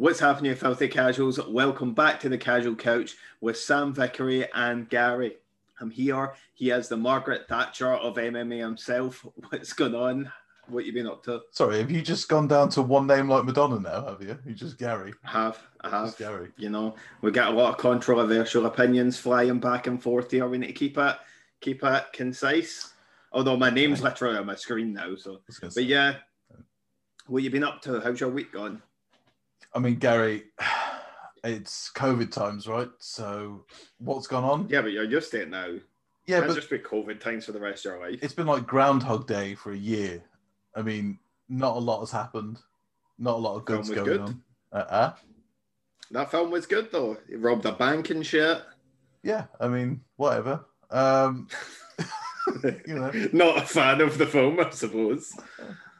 [0.00, 1.44] What's happening, filthy casuals?
[1.44, 5.38] Welcome back to the Casual Couch with Sam Vickery and Gary.
[5.80, 6.34] I'm here.
[6.54, 9.26] He is the Margaret Thatcher of MMA himself.
[9.48, 10.30] What's going on?
[10.68, 11.40] What you been up to?
[11.50, 14.06] Sorry, have you just gone down to one name like Madonna now?
[14.06, 14.38] Have you?
[14.46, 15.12] You just Gary.
[15.24, 15.58] I have.
[15.80, 16.06] I have.
[16.06, 16.52] Just Gary.
[16.56, 20.46] You know, we got a lot of controversial opinions flying back and forth here.
[20.46, 21.16] We need to keep it
[21.60, 22.92] keep it concise.
[23.32, 25.32] Although my name's literally on my screen now, so.
[25.32, 26.14] I was gonna But yeah,
[27.26, 27.98] what you been up to?
[27.98, 28.80] How's your week gone?
[29.78, 30.42] I mean, Gary,
[31.44, 32.90] it's COVID times, right?
[32.98, 33.64] So
[33.98, 34.66] what's gone on?
[34.68, 35.76] Yeah, but you're used to it now.
[36.26, 38.18] Yeah, but just be COVID times for the rest of your life.
[38.20, 40.20] it's been like Groundhog Day for a year.
[40.74, 42.58] I mean, not a lot has happened.
[43.20, 44.20] Not a lot of goods going good.
[44.20, 44.42] on.
[44.72, 45.12] Uh-uh.
[46.10, 47.16] That film was good though.
[47.28, 48.60] He robbed a bank and shit.
[49.22, 50.64] Yeah, I mean, whatever.
[50.90, 51.46] Um,
[52.64, 55.32] you know, Not a fan of the film, I suppose.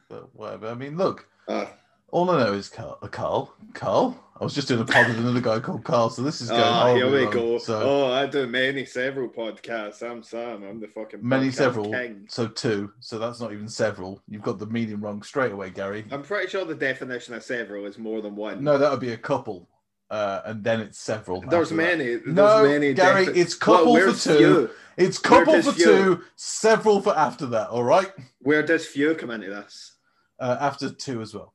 [0.08, 0.66] but whatever.
[0.66, 1.66] I mean, look, Uh,
[2.10, 2.98] all I know is Carl.
[3.02, 3.54] Uh, Carl.
[3.74, 4.24] Carl.
[4.40, 6.62] I was just doing a pod with another guy called Carl, so this is going.
[6.62, 7.32] ah, here we wrong.
[7.32, 7.58] go.
[7.58, 10.00] So Oh, I do many, several podcasts.
[10.08, 10.62] I'm Sam.
[10.62, 11.90] I'm the fucking many several.
[11.90, 12.24] king.
[12.28, 12.92] So two.
[13.00, 14.22] So that's not even several.
[14.28, 16.04] You've got the meaning wrong straight away, Gary.
[16.12, 18.62] I'm pretty sure the definition of several is more than one.
[18.62, 19.68] No, that would be a couple,
[20.08, 21.40] uh, and then it's several.
[21.40, 21.74] there's that.
[21.74, 22.04] many.
[22.14, 24.70] There's No, many Gary, defi- it's couple Well, for two.
[24.96, 27.70] It's couple for few- two, several for after that.
[27.70, 29.94] All right, Where does few come into this?
[30.38, 31.54] uh, after two as well.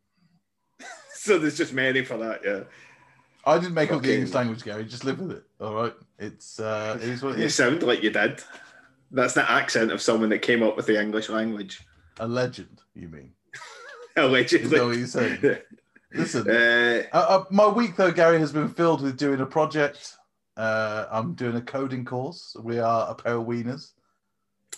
[1.25, 2.63] So there's just many for that, yeah.
[3.45, 4.83] I didn't make up the English language, Gary.
[4.85, 5.43] Just live with it.
[5.61, 7.55] All right, it's uh, it is what it You is.
[7.55, 8.41] sound like you did.
[9.11, 11.81] That's the accent of someone that came up with the English language.
[12.19, 13.31] A legend, you mean?
[14.17, 14.75] Allegedly.
[14.77, 15.57] Is what you're saying?
[16.13, 20.15] Listen, Uh, Uh, uh, my week though, Gary, has been filled with doing a project.
[20.57, 22.55] Uh, I'm doing a coding course.
[22.61, 23.91] We are a pair of wieners.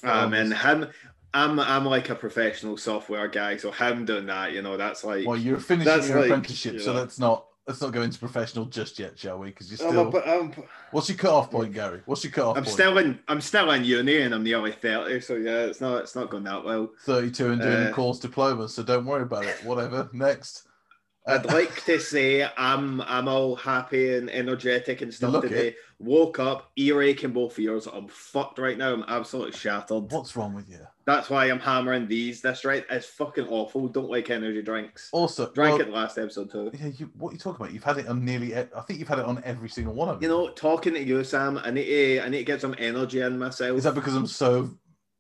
[0.04, 0.88] I mean, him.
[1.36, 5.28] I'm I'm like a professional software guy, so him doing that, you know, that's like.
[5.28, 7.00] Well, you're finishing your like, apprenticeship, you so know.
[7.00, 9.48] let's not let's not go into professional just yet, shall we?
[9.48, 10.22] Because you're I'm, still.
[10.22, 10.54] a, I'm,
[10.92, 12.02] What's your cut-off point, Gary?
[12.06, 12.74] What's your cut-off I'm point?
[12.74, 16.16] still in I'm still in uni and I'm nearly thirty, so yeah, it's not it's
[16.16, 16.90] not going that well.
[17.06, 19.62] 32 and doing Uh, a course diploma, so don't worry about it.
[19.64, 20.10] Whatever.
[20.14, 20.64] Next.
[21.28, 25.76] I'd like to say I'm I'm all happy and energetic and stuff today.
[25.98, 27.88] Woke up, earache in both ears.
[27.88, 28.94] I'm fucked right now.
[28.94, 30.12] I'm absolutely shattered.
[30.12, 30.80] What's wrong with you?
[31.06, 32.42] That's why I'm hammering these.
[32.42, 32.86] That's right.
[32.92, 33.88] It's fucking awful.
[33.88, 35.10] Don't like energy drinks.
[35.14, 36.70] Also, Drank well, it last episode too.
[36.80, 37.74] Yeah, you, what are you talking about?
[37.74, 38.56] You've had it on nearly.
[38.56, 40.24] I think you've had it on every single one of them.
[40.24, 41.58] You know, talking to you, Sam.
[41.64, 43.76] I need to I need to get some energy in myself.
[43.78, 44.70] is that because I'm so,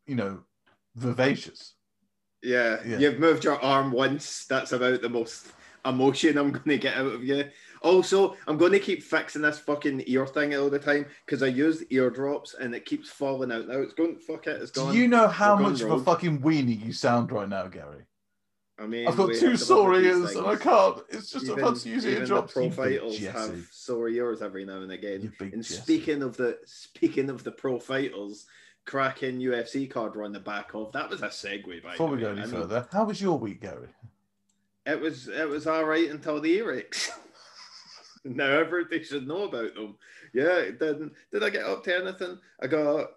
[0.05, 0.43] you know,
[0.95, 1.73] vivacious?
[2.43, 2.99] Yeah, Yeah.
[2.99, 4.45] you've moved your arm once.
[4.45, 5.47] That's about the most
[5.85, 7.45] emotion I'm going to get out of you.
[7.81, 11.47] Also, I'm going to keep fixing this fucking ear thing all the time because I
[11.47, 13.79] used eardrops and it keeps falling out now.
[13.79, 14.91] It's going, fuck it, it's gone.
[14.91, 18.05] Do you know how much of a fucking weenie you sound right now, Gary?
[18.77, 20.97] I mean, I've got two sore look at these ears and I can't.
[21.09, 22.53] It's just Even- I've had to use eardrops.
[22.53, 25.33] The you big pro-fighters have sore ears every now and again.
[25.39, 25.75] And Jesse.
[25.75, 28.47] speaking of the speaking of the pro fighters,
[28.85, 30.91] cracking UFC card we're the back of.
[30.91, 31.83] That was a segue.
[31.83, 33.87] By Before we go any I mean, further, how was your week, Gary?
[34.85, 37.09] It was it was all right until the earaches.
[38.23, 39.95] now everybody should know about them.
[40.33, 41.13] Yeah, it didn't.
[41.31, 42.37] Did I get up to anything?
[42.61, 43.11] I got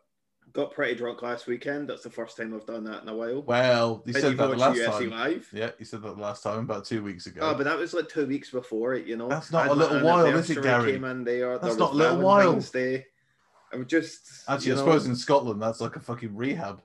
[0.55, 1.89] got pretty drunk last weekend.
[1.89, 3.43] That's the first time I've done that in a while.
[3.43, 5.11] Well, you said that the last UFC time.
[5.11, 5.49] live?
[5.53, 7.41] Yeah, you said that the last time about two weeks ago.
[7.43, 9.29] Oh, but that was like two weeks before it, you know.
[9.29, 10.93] That's not a little while, is it, Gary?
[10.93, 11.59] Came in there.
[11.59, 12.59] That's there not a little while.
[12.61, 13.07] Day.
[13.73, 16.81] I'm just Actually, I know- suppose in Scotland that's like a fucking rehab.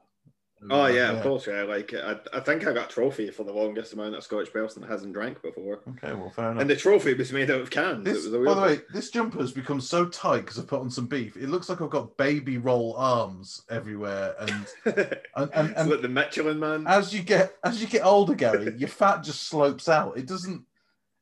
[0.69, 1.47] Oh yeah, of course.
[1.47, 4.81] Yeah, like I, I think I got trophy for the longest amount of Scottish person
[4.81, 6.61] that hasn't drank before, Okay, well, fair enough.
[6.61, 8.03] and the trophy was made out of cans.
[8.05, 10.67] This, it was a by the way, this jumper has become so tight because I've
[10.67, 11.35] put on some beef.
[11.37, 16.01] It looks like I've got baby roll arms everywhere, and and, and, and, and like
[16.01, 16.85] the Michelin man.
[16.87, 20.17] as you get as you get older, Gary, your fat just slopes out.
[20.17, 20.63] It doesn't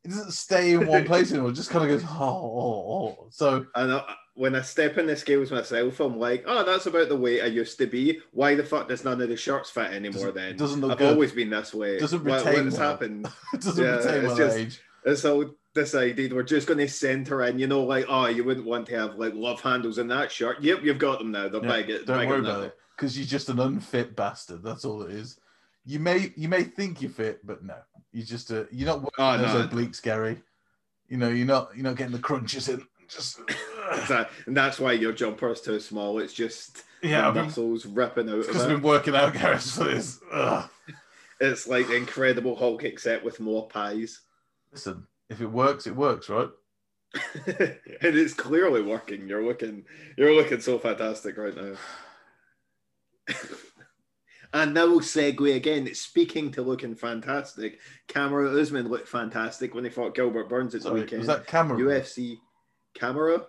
[0.03, 1.51] it doesn't stay in one place anymore.
[1.51, 3.27] It just kind of goes oh, oh, oh.
[3.29, 7.09] So And I, when I step in the scales myself, I'm like, oh, that's about
[7.09, 8.19] the way I used to be.
[8.31, 10.31] Why the fuck does none of the shirts fit anymore?
[10.31, 11.13] Doesn't- then doesn't look I've good.
[11.13, 11.99] always been this way.
[11.99, 12.89] Doesn't What- retain What's well.
[12.91, 13.27] happened?
[13.53, 14.81] it doesn't Yeah, retain it's my just- age.
[15.03, 17.57] It's all decided we're just going to center in.
[17.57, 20.61] You know, like, oh, you wouldn't want to have like love handles in that shirt.
[20.61, 21.49] Yep, you've got them now.
[21.49, 22.05] They're Yeah, big.
[22.05, 24.61] Don't big worry about it because you're just an unfit bastard.
[24.63, 25.39] That's all it is.
[25.85, 27.77] You may you may think you're fit, but no,
[28.11, 29.67] you're just a you're not working Oh, those no.
[29.67, 30.39] obliques, Gary.
[31.07, 32.85] You know you're not you're not getting the crunches in.
[33.11, 33.39] Just
[34.47, 36.19] and that's why your jumper is too small.
[36.19, 39.57] It's just yeah, I've been, muscles ripping out because of I've been working out, Gary.
[39.57, 40.19] For this.
[40.31, 40.69] Ugh.
[41.41, 44.21] It's like the Incredible Hulk except with more pies.
[44.71, 46.49] Listen, if it works, it works, right?
[47.45, 49.27] and it's clearly working.
[49.27, 49.83] You're looking,
[50.17, 51.73] you're looking so fantastic right now.
[54.53, 55.93] And now we'll segue again.
[55.93, 57.79] Speaking to looking fantastic,
[58.09, 61.19] Camara Usman looked fantastic when he fought Gilbert Burns at the weekend.
[61.19, 61.79] was that Cameroon?
[61.79, 62.37] UFC
[62.95, 63.45] Camara?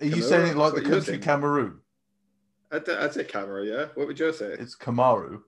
[0.00, 1.18] Are you saying it like the country?
[1.18, 1.78] Cameroon?
[2.70, 3.86] I'd, I'd say Camara, yeah.
[3.94, 4.56] What would you say?
[4.58, 5.42] It's Kamaru.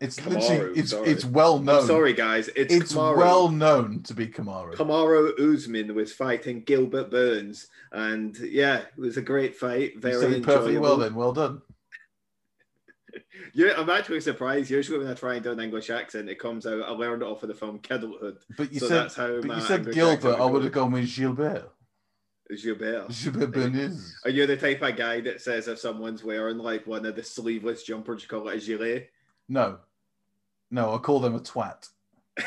[0.00, 1.08] It's Kamaru, literally it's sorry.
[1.10, 1.86] it's well I'm known.
[1.86, 2.48] sorry, guys.
[2.56, 3.16] It's, It's Kamaru.
[3.18, 4.74] well known to be Kamaru.
[4.74, 9.98] Kamaru Usman was fighting Gilbert Burns, and yeah, it was a great fight.
[9.98, 11.14] Very perfectly well then.
[11.14, 11.60] Well done.
[13.52, 14.70] Yeah, I'm actually surprised.
[14.70, 16.82] Usually, when I try and do an English accent, it comes out.
[16.82, 18.38] I learned it off of the film Kidulthood.
[18.56, 20.40] But you so said that's how but you said English Gilbert.
[20.40, 21.70] I would have gone with Gilbert.
[22.62, 23.08] Gilbert.
[23.22, 24.12] Gilbert Bernays.
[24.24, 27.22] Are you the type of guy that says if someone's wearing like one of the
[27.22, 29.10] sleeveless jumpers, you call it a gilet?
[29.48, 29.78] No,
[30.70, 31.88] no, I call them a twat.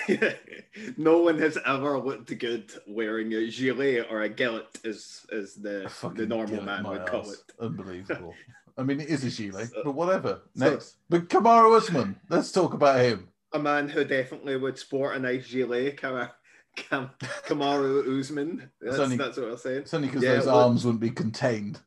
[0.97, 5.91] no one has ever looked good wearing a gilet or a gillet, as as the
[6.15, 7.33] the normal man would call arse.
[7.33, 7.53] it.
[7.59, 8.33] Unbelievable.
[8.77, 10.41] I mean, it is a gilet, So- but whatever.
[10.55, 12.15] so- Next, but Kamaru Usman.
[12.29, 13.29] Let's talk about him.
[13.51, 16.29] A man who definitely would sport a nice gilet, Cam-
[16.75, 17.11] Cam-
[17.47, 18.71] Kamaru Usman.
[18.81, 19.77] That's, only- that's what I'm saying.
[19.81, 21.79] It's only because Yeah, those looked- arms wouldn't be contained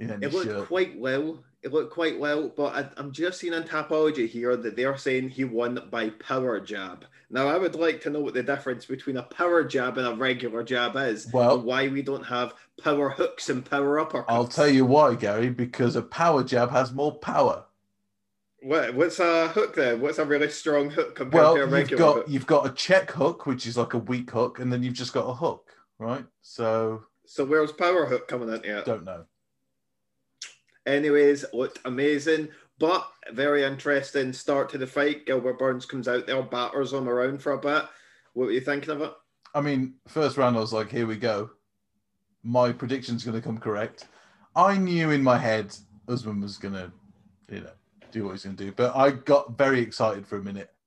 [0.00, 0.66] in any It looked shirt.
[0.68, 1.44] quite well.
[1.62, 5.30] It looked quite well, but I, I'm just seeing on Tapology here that they're saying
[5.30, 7.04] he won by power jab.
[7.34, 10.14] Now, I would like to know what the difference between a power jab and a
[10.14, 11.26] regular jab is.
[11.32, 14.26] Well- and why we don't have power hooks and power uppercuts.
[14.28, 15.50] I'll tell you why, Gary.
[15.50, 17.64] Because a power jab has more power.
[18.62, 19.96] What, what's a hook there?
[19.96, 22.26] What's a really strong hook compared Well, to a you've regular got hook?
[22.28, 25.12] you've got a check hook, which is like a weak hook, and then you've just
[25.12, 26.24] got a hook, right?
[26.40, 28.84] So So where's power hook coming into it?
[28.84, 29.24] don't know.
[30.86, 32.48] Anyways, looked amazing,
[32.78, 35.26] but very interesting start to the fight.
[35.26, 37.84] Gilbert Burns comes out there, batters him around for a bit.
[38.34, 39.12] What were you thinking of it?
[39.54, 41.50] I mean, first round, I was like, here we go.
[42.42, 44.08] My prediction's going to come correct.
[44.56, 45.74] I knew in my head
[46.08, 46.92] Usman was going to,
[47.50, 47.70] you know,
[48.10, 50.70] do what he's going to do, but I got very excited for a minute.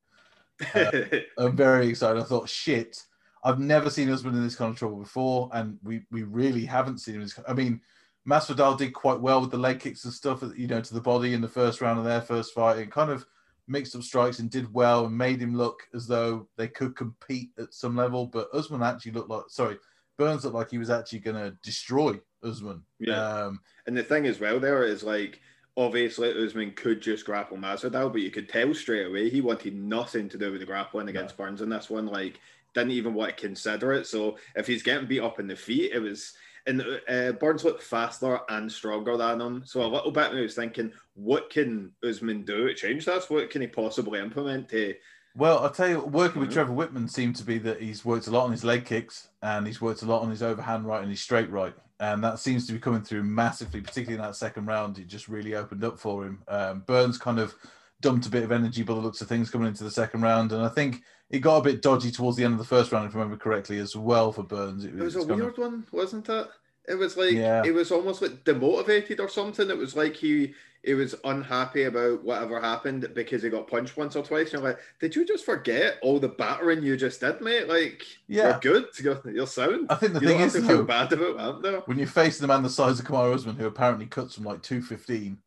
[0.74, 0.90] Uh,
[1.38, 2.20] I'm very excited.
[2.20, 3.04] I thought, shit,
[3.44, 6.98] I've never seen Usman in this kind of trouble before, and we we really haven't
[6.98, 7.22] seen him.
[7.22, 7.80] In this, I mean,
[8.28, 11.34] Masvidal did quite well with the leg kicks and stuff, you know, to the body
[11.34, 13.26] in the first round of their first fight, and kind of
[13.68, 17.52] mixed up strikes and did well and made him look as though they could compete
[17.58, 18.26] at some level.
[18.26, 19.78] But Usman actually looked like, sorry,
[20.18, 22.84] Burns looked like he was actually going to destroy Usman.
[23.00, 23.22] Yeah.
[23.22, 25.42] Um, And the thing as well there is like
[25.76, 30.28] obviously Usman could just grapple Masvidal, but you could tell straight away he wanted nothing
[30.30, 32.08] to do with the grappling against Burns in this one.
[32.08, 32.40] Like
[32.74, 34.08] didn't even want to consider it.
[34.08, 36.34] So if he's getting beat up in the feet, it was
[36.68, 39.64] and uh, Burns looked faster and stronger than him.
[39.66, 43.30] So a little bit I was thinking, what can Usman do to change this?
[43.30, 44.96] What can he possibly implement to
[45.36, 46.54] Well, I'll tell you, working with Mhm.
[46.54, 49.68] Trevor Wittman seemed to be that he's worked a lot on his leg kicks and
[49.68, 51.76] he's worked a lot on his overhand right and his straight right.
[52.00, 54.98] And that seems to be coming through massively, particularly in that second round.
[55.00, 56.44] It just really opened up for him.
[56.48, 57.56] Um, Burns kind of
[58.02, 60.52] dumped a bit of energy by the looks of things coming into the second round.
[60.52, 63.08] And I think it got a bit dodgy towards the end of the first round,
[63.10, 64.86] if I remember correctly, as well for Burns.
[64.86, 66.48] It was a kind of- weird one, wasn't it?
[66.88, 67.64] It was like Yeah.
[67.66, 69.70] it was almost like demotivated or something.
[69.70, 70.54] It was like he
[70.84, 74.54] he was unhappy about whatever happened because he got punched once or twice.
[74.54, 77.68] And you're like, did you just forget all the battering you just did, mate?
[77.68, 78.52] Like, Yeah.
[78.52, 78.86] you're good.
[79.04, 79.88] You're, you're sound.
[79.90, 81.80] I think the you thing is, to feel bad about there.
[81.88, 84.62] when you face the man the size of Kamaru Usman, who apparently cuts from like
[84.62, 85.40] 215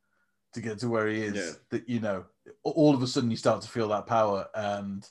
[0.53, 1.53] to get to where he is, Yeah.
[1.71, 2.27] that you know,
[2.65, 4.47] all of a sudden you start to feel that power.
[4.55, 5.09] And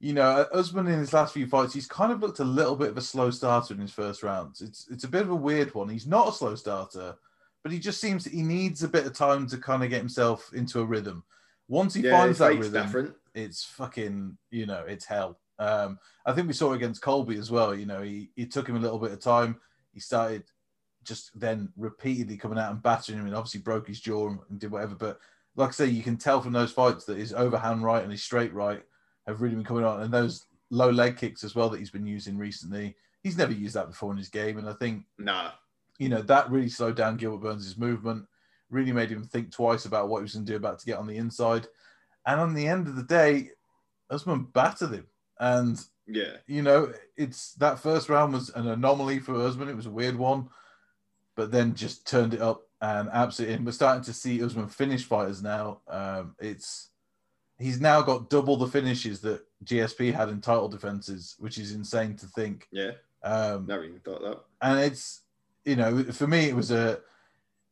[0.00, 2.88] you know, Usman in his last few fights, he's kind of looked a little bit
[2.88, 4.62] of a slow starter in his first rounds.
[4.62, 5.88] It's it's a bit of a weird one.
[5.90, 7.14] He's not a slow starter,
[7.62, 10.50] but he just seems he needs a bit of time to kind of get himself
[10.54, 11.22] into a rhythm.
[11.68, 13.14] Once he Yeah, finds that rhythm, different.
[13.34, 17.50] it's fucking you know it's hell um i think we saw it against colby as
[17.50, 19.60] well you know he, he took him a little bit of time
[19.92, 20.42] he started
[21.04, 24.70] just then repeatedly coming out and battering him and obviously broke his jaw and did
[24.70, 25.18] whatever but
[25.54, 28.22] like i say you can tell from those fights that his overhand right and his
[28.22, 28.82] straight right
[29.26, 32.06] have really been coming on and those low leg kicks as well that he's been
[32.06, 35.50] using recently he's never used that before in his game and i think Nah.
[35.98, 38.24] you know, that really slowed down Gilbert Burns' movement,
[38.70, 40.96] really made him think twice about what he was going to do about to get
[40.96, 41.66] on the inside.
[42.24, 43.50] And on the end of the day,
[44.08, 45.06] Usman battered him.
[45.38, 46.36] And, Yeah.
[46.46, 49.68] you know, it's that first round was an anomaly for Usman.
[49.68, 50.48] It was a weird one,
[51.34, 53.56] but then just turned it up and absolutely.
[53.56, 55.80] And we're starting to see Usman finish fighters now.
[55.88, 56.88] Um, it's
[57.60, 62.16] he's now got double the finishes that GSP had in title defenses, which is insane
[62.16, 62.66] to think.
[62.72, 62.92] Yeah.
[63.22, 64.40] Um, Never even thought that.
[64.62, 65.20] and it's
[65.66, 67.00] you know for me it was a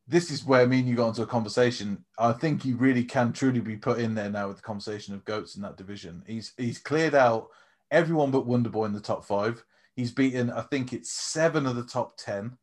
[0.07, 3.33] this is where me and you got into a conversation i think he really can
[3.33, 6.52] truly be put in there now with the conversation of goats in that division he's
[6.59, 7.49] he's cleared out
[7.90, 9.64] everyone but wonderboy in the top five
[9.97, 12.59] he's beaten i think it's seven of the top ten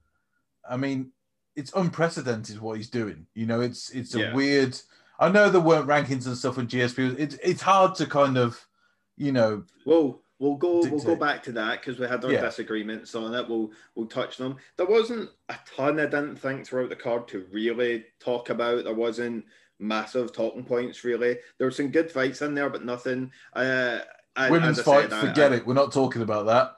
[0.70, 1.12] i mean
[1.55, 4.34] it's unprecedented what he's doing you know it's it's a Yeah.
[4.36, 4.79] weird
[5.19, 7.17] I know there weren't rankings and stuff when GSP.
[7.19, 8.60] It's it's hard to kind of,
[9.17, 12.41] you know, Well, we'll go we'll go back to that because we had our Yeah.
[12.41, 13.48] disagreements on it.
[13.48, 14.57] We'll we'll touch them.
[14.77, 18.84] There wasn't a ton I didn't think throughout the card to really talk about.
[18.84, 19.45] There wasn't
[19.79, 21.38] massive talking points really.
[21.57, 23.31] There were some good fights in there, but nothing.
[23.53, 24.00] Uh,
[24.36, 25.10] I- women's fight.
[25.10, 25.65] said, I- forget I- it.
[25.67, 26.75] We're not talking about that.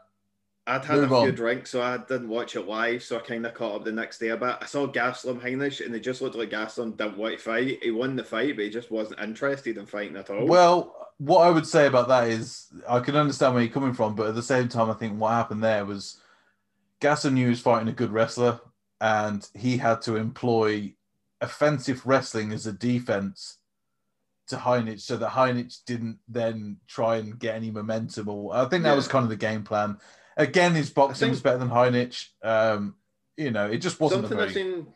[0.67, 1.35] I'd had Move a few on.
[1.35, 3.01] drinks, so I didn't watch it live.
[3.01, 4.57] So I kind of caught up the next day a bit.
[4.59, 7.79] I saw Gastelum Heinisch, and it just looked like Gastelum didn't want to fight.
[7.81, 10.45] He won the fight, but he just wasn't interested in fighting at all.
[10.45, 14.13] Well, what I would say about that is I can understand where you're coming from,
[14.13, 16.19] but at the same time, I think what happened there was
[16.99, 18.59] Gastelum knew he was fighting a good wrestler,
[18.99, 20.93] and he had to employ
[21.39, 23.57] offensive wrestling as a defense
[24.47, 28.27] to Heinisch, so that Heinisch didn't then try and get any momentum.
[28.27, 29.97] Or I think that was kind of the game plan.
[30.37, 32.27] Again, his boxing was better than Heinisch.
[32.43, 32.95] Um,
[33.35, 34.87] you know, it just wasn't something I've seen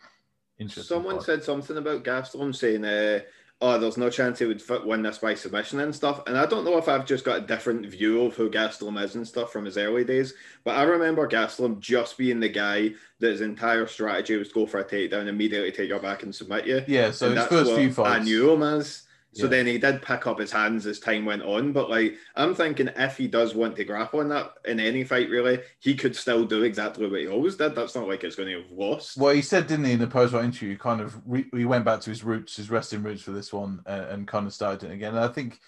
[0.57, 0.83] interesting.
[0.83, 1.25] Someone fight.
[1.25, 3.19] said something about Gastelum saying, uh,
[3.59, 6.45] "Oh, there's no chance he would fit, win this by submission and stuff." And I
[6.45, 9.51] don't know if I've just got a different view of who Gastelum is and stuff
[9.51, 10.33] from his early days,
[10.63, 14.79] but I remember Gastelum just being the guy that his entire strategy was go for
[14.79, 16.83] a takedown, immediately take your back and submit you.
[16.87, 17.11] yeah.
[17.11, 19.03] So And his that's first what few fights, I knew him as.
[19.33, 19.49] So Yeah.
[19.49, 21.71] then he did pick up his hands as time went on.
[21.71, 25.29] But like I'm thinking if he does want to grapple in that in any fight
[25.29, 27.73] really, he could still do exactly what he always did.
[27.73, 29.17] That's not like it's going to have lost.
[29.17, 32.01] Well, he said, didn't he, in the post-fight interview, kind of re- he went back
[32.01, 34.93] to his roots, his wrestling roots for this one, and, and kind of started it
[34.93, 35.15] again.
[35.15, 35.59] And I think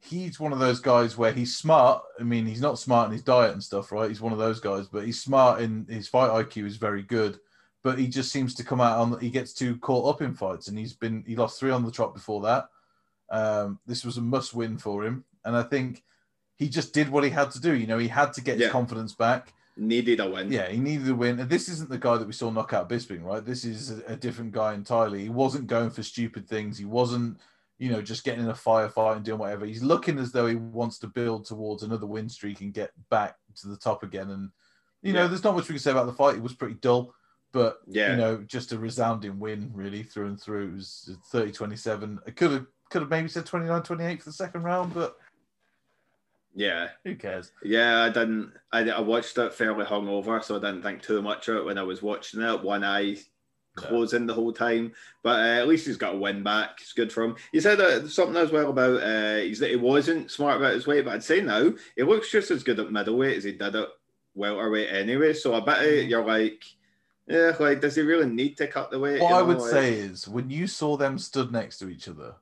[0.00, 2.02] he's one of those guys where he's smart.
[2.18, 4.08] I mean, he's not smart in his diet and stuff, right?
[4.08, 7.38] He's one of those guys, but he's smart in his fight IQ is very good.
[7.82, 9.20] But he just seems to come out on.
[9.20, 11.90] He gets too caught up in fights, and he's been he lost three on the
[11.92, 12.68] trot before that.
[13.30, 16.02] Um, this was a must-win for him, and I think
[16.56, 17.74] he just did what he had to do.
[17.74, 18.66] You know, he had to get Yeah.
[18.66, 19.52] his confidence back.
[19.76, 20.50] Needed a win.
[20.50, 21.38] Yeah, he needed a win.
[21.38, 23.44] And this isn't the guy that we saw knock out Bisping, right?
[23.44, 25.22] This is a, a different guy entirely.
[25.24, 26.78] He wasn't going for stupid things.
[26.78, 27.38] He wasn't,
[27.78, 29.66] you know, just getting in a firefight and doing whatever.
[29.66, 33.36] He's looking as though he wants to build towards another win streak and get back
[33.56, 34.30] to the top again.
[34.30, 34.50] And,
[35.02, 36.36] you know, there's not much we can say about the fight.
[36.36, 37.12] It was pretty dull,
[37.52, 38.12] but, Yeah.
[38.12, 40.68] you know, just a resounding win, really, through and through.
[40.70, 42.18] It was 30 27.
[42.26, 45.16] It could have, could have maybe said 29 28 for the second round, but
[46.54, 46.88] Yeah.
[47.04, 47.52] who cares?
[47.62, 48.52] Yeah, I didn't.
[48.72, 51.78] I, I watched it fairly hungover, so I didn't think too much of it when
[51.78, 52.62] I was watching it.
[52.62, 53.16] One eye
[53.74, 56.78] closing the whole time, but uh, at least he's got a win back.
[56.80, 57.36] It's good for him.
[57.52, 60.86] He said uh, something as well about uh, he's that he wasn't smart about his
[60.86, 63.76] weight, but I'd say now he looks just as good at middleweight as he did
[63.76, 63.88] at
[64.34, 65.34] welterweight anyway.
[65.34, 66.08] So I bet Mm-hmm.
[66.08, 66.64] you're like,
[67.26, 69.20] yeah, like does he really need to cut the weight?
[69.20, 72.08] What I know, would like- say is when you saw them stood next to each
[72.08, 72.36] other,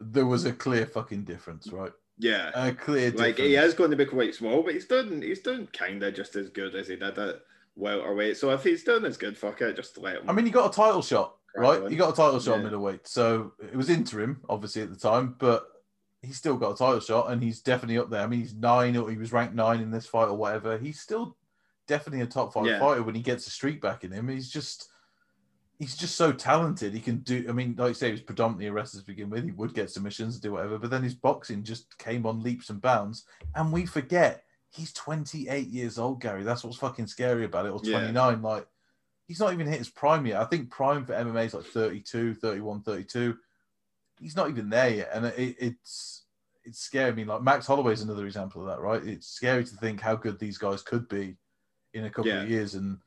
[0.00, 1.92] there was a clear fucking difference, right?
[2.18, 2.50] yeah.
[2.54, 3.20] A clear difference.
[3.20, 6.14] Like he is going to be quite small, but he's done he's done kind of
[6.14, 7.36] just as good as he did at
[7.76, 8.36] welterweight.
[8.36, 10.28] So if he's done as good, fuck it, just let him.
[10.28, 11.88] I mean, he got a title shot, right?
[11.88, 12.62] He got a title shot Yeah.
[12.64, 15.66] middleweight, so it was interim, obviously at the time, but
[16.22, 18.22] he's still got a title shot, and he's definitely up there.
[18.22, 20.76] I mean, he's nine, or he was ranked nine in this fight, or whatever.
[20.76, 21.36] He's still
[21.86, 22.80] definitely a top five Yeah.
[22.80, 24.28] fighter when he gets a streak back in him.
[24.28, 24.88] He's just.
[25.78, 26.92] He's just so talented.
[26.92, 27.46] He can do.
[27.48, 29.44] I mean, like you say, he was predominantly a wrestler to begin with.
[29.44, 32.80] He would get submissions, do whatever, but then his boxing just came on leaps and
[32.80, 33.24] bounds.
[33.54, 36.42] And we forget he's 28 years old, Gary.
[36.42, 37.70] That's what's fucking scary about it.
[37.72, 37.98] Or Yeah.
[38.00, 38.42] 29.
[38.42, 38.66] Like
[39.28, 40.40] he's not even hit his prime yet.
[40.40, 43.36] I think prime for MMA is like 32, 31, 32.
[44.20, 45.10] He's not even there yet.
[45.14, 46.24] And it, it's
[46.64, 47.12] it's scary.
[47.12, 49.02] I mean, like Max Holloway's another example of that, right?
[49.06, 51.36] It's scary to think how good these guys could be
[51.94, 52.42] in a couple Yeah.
[52.42, 52.74] of years.
[52.74, 52.98] And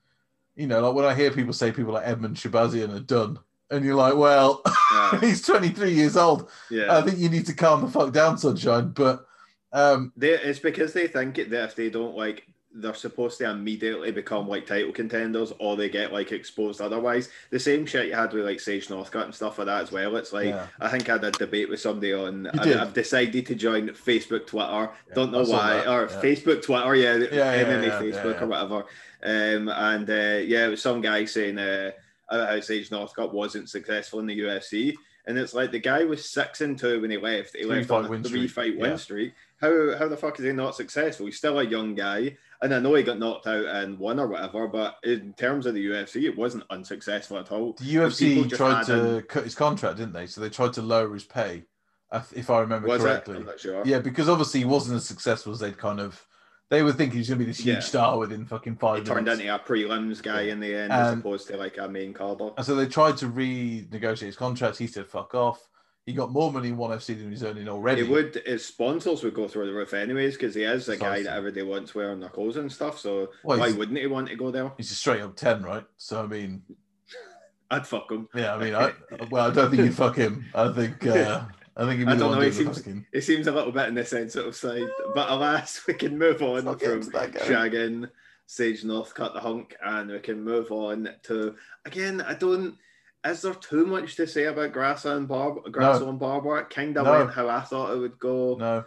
[0.56, 3.40] you know, like when I hear people say people like Edmen Shahbazyan are done,
[3.70, 4.62] and you're like, well,
[4.94, 5.20] Yeah.
[5.22, 6.50] he's 23 years old.
[6.70, 6.98] yeah.
[6.98, 8.90] I think you need to calm the fuck down, sunshine.
[8.90, 9.26] But
[9.72, 12.44] um, They, it's because they think that if they don't like,
[12.74, 17.28] they're supposed to immediately become like title contenders, or they get like exposed otherwise.
[17.50, 20.16] The same shit you had with like Sage Northcutt and stuff like that as well.
[20.16, 20.68] It's like Yeah.
[20.80, 22.48] I think I had a debate with somebody on.
[22.48, 22.82] I.
[22.82, 24.90] I've decided to join Facebook, Twitter.
[25.14, 26.08] Don't know why, or.
[26.08, 26.96] Facebook, Twitter.
[26.96, 28.86] Yeah, Yeah, yeah, MMA yeah, Facebook or whatever.
[29.24, 31.92] Um, and uh, yeah, it was some guy saying uh,
[32.30, 34.96] about how Sage Northcutt wasn't successful in the UFC.
[35.28, 37.56] And it's like the guy was six and two when he left.
[37.56, 38.98] He Three left on a win three streak, fight win yeah.
[38.98, 39.34] streak.
[39.60, 41.28] How how the fuck is he not successful?
[41.28, 44.28] He's still a young guy, and I know he got knocked out and won or
[44.28, 44.68] whatever.
[44.68, 47.74] But in terms of the UFC, it wasn't unsuccessful at all.
[47.74, 50.26] the UFC tried to cut his contract, didn't they?
[50.26, 51.64] So they tried to lower his pay,
[52.36, 53.46] if- I remember Was correctly.
[53.58, 53.84] Sure.
[53.86, 56.26] Yeah, because obviously he wasn't as successful as they'd kind of.
[56.72, 57.80] They were thinking he's going to be this huge Yeah.
[57.82, 59.42] star within fucking five He turned minutes.
[59.42, 62.52] into a prelims guy in the end, as opposed to like a main carder.
[62.56, 64.78] And so they tried to renegotiate his contract.
[64.78, 65.68] He said, "Fuck off."
[66.06, 68.06] He got more money in one FC than he's earning already.
[68.06, 71.24] He would his sponsors would go through the roof anyways because he is a guy
[71.24, 72.98] that everybody wants wearing their clothes and stuff.
[73.00, 74.72] So Well, why wouldn't he want to go there?
[74.78, 75.86] He's a straight up ten, right?
[75.98, 76.64] So I mean,
[77.70, 78.30] I'd fuck him.
[78.34, 78.94] Yeah, I mean, I
[79.30, 80.46] well, I don't think you'd fuck him.
[80.56, 81.44] I think uh,
[81.78, 83.96] I think he'd be I don't know, the seems- It seems a little bit in
[83.96, 87.32] the sensitive side, but alas, we can move on Let's not get from into that,
[87.32, 87.46] Gary.
[87.56, 88.10] shagging
[88.46, 92.22] Sage North, cut the hunk, and we can move on to again.
[92.22, 92.76] I don't.
[93.24, 95.72] Is there too much to say about Grasso and Barb?
[95.72, 96.58] Grasso and Barber?
[96.58, 97.12] It kind of No.
[97.12, 98.58] went how I thought it would go.
[98.60, 98.84] No,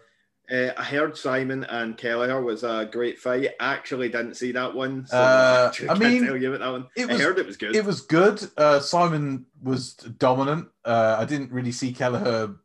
[0.50, 3.53] Uh, I heard Simon and Kelleher was a great fight.
[3.59, 5.07] I actually didn't see that one.
[5.07, 6.87] So Uh, I can't mean, tell you about that one.
[6.97, 7.75] it I was- heard it was good.
[7.75, 8.47] it was good.
[8.59, 10.69] Uh, Simon was dominant.
[10.85, 12.57] Uh, I didn't really see Kelleher.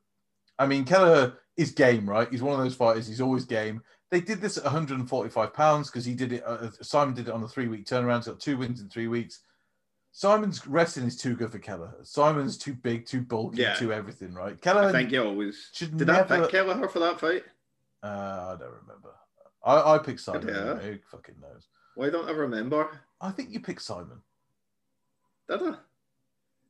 [0.59, 2.29] I mean, Kelleher is game, right?
[2.29, 3.07] He's one of those fighters.
[3.07, 3.81] He's always game.
[4.11, 6.43] They did this at 145 pounds because he did it.
[6.45, 8.17] Uh, Simon did it on a three-week turnaround.
[8.17, 9.41] He's got two wins in three weeks.
[10.11, 11.93] Simon's wrestling is too good for Kelleher.
[12.03, 13.75] Simon's too big, too bulky, Yeah.
[13.75, 14.57] too everything, right?
[14.65, 15.69] I think you always.
[15.73, 17.43] should Did never- I pick Kelleher for that fight?
[18.03, 19.09] uh, I don't remember.
[19.63, 20.47] I, I picked Simon.
[20.47, 20.75] Yeah.
[20.75, 21.67] Who fucking knows?
[21.95, 22.99] Why don't I remember?
[23.21, 24.21] I think you picked Simon.
[25.49, 25.75] Did I?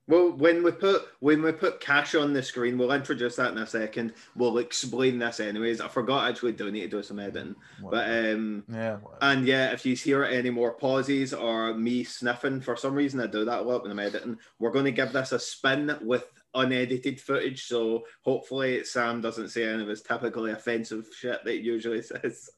[0.09, 3.59] Well, when we put when we put cash on the screen, we'll introduce that in
[3.59, 4.13] a second.
[4.35, 5.81] We'll explain this anyways.
[5.81, 7.55] I forgot I actually do need to do some editing,
[7.91, 8.95] but um, yeah.
[8.95, 9.17] whatever.
[9.21, 13.27] and yeah, if you hear any more pauses or me sniffing for some reason, I
[13.27, 14.39] do that a lot when I'm editing.
[14.57, 16.25] We're going to give this a spin with
[16.55, 21.59] unedited footage, so hopefully Sam doesn't say any of his typically offensive shit that he
[21.59, 22.49] usually says.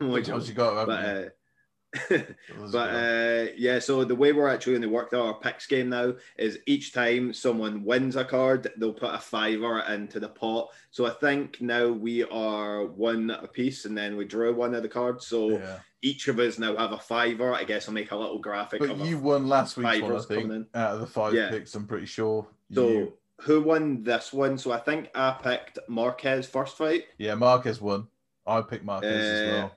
[0.00, 1.04] I'm only Sometimes joking, you got, but.
[1.04, 1.28] Uh,
[2.72, 6.14] but uh, yeah, so the way we're actually going to work our picks game now
[6.38, 10.68] is each time someone wins a card, they'll put a fiver into the pot.
[10.90, 14.88] So I think now we are one apiece, and then we draw one of the
[14.88, 15.26] cards.
[15.26, 15.78] So yeah.
[16.02, 17.52] each of us now have a fiver.
[17.54, 18.80] I guess I'll make a little graphic.
[18.80, 20.42] But you won last week's one, I think.
[20.42, 21.50] coming Out of the five Yeah.
[21.50, 22.46] picks, I'm pretty sure.
[22.72, 24.58] so You- who won this one?
[24.58, 27.04] So I think I picked Marquez first fight.
[27.16, 28.06] yeah, Marquez won.
[28.46, 29.76] I picked Marquez as Uh, well.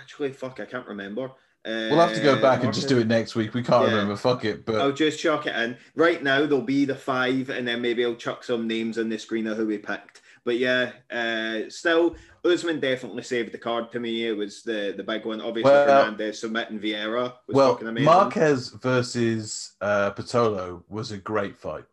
[0.00, 1.24] Actually, fuck, I can't remember.
[1.64, 3.52] Uh, We'll have to go back and just do it next week.
[3.52, 3.90] We can't Yeah.
[3.94, 4.16] remember.
[4.16, 4.64] Fuck it.
[4.64, 5.76] But I'll just chuck it in.
[5.96, 9.18] Right now, there'll be the five, and then maybe I'll chuck some names on the
[9.18, 10.22] screen of who we picked.
[10.44, 14.26] But yeah, uh, still, Usman definitely saved the card to me.
[14.26, 15.40] It was the, the big one.
[15.42, 18.06] Obviously, Well- Fernandez submitting Vieira was well, fucking amazing.
[18.06, 21.84] Marquez versus uh, Pitolo was a great fight.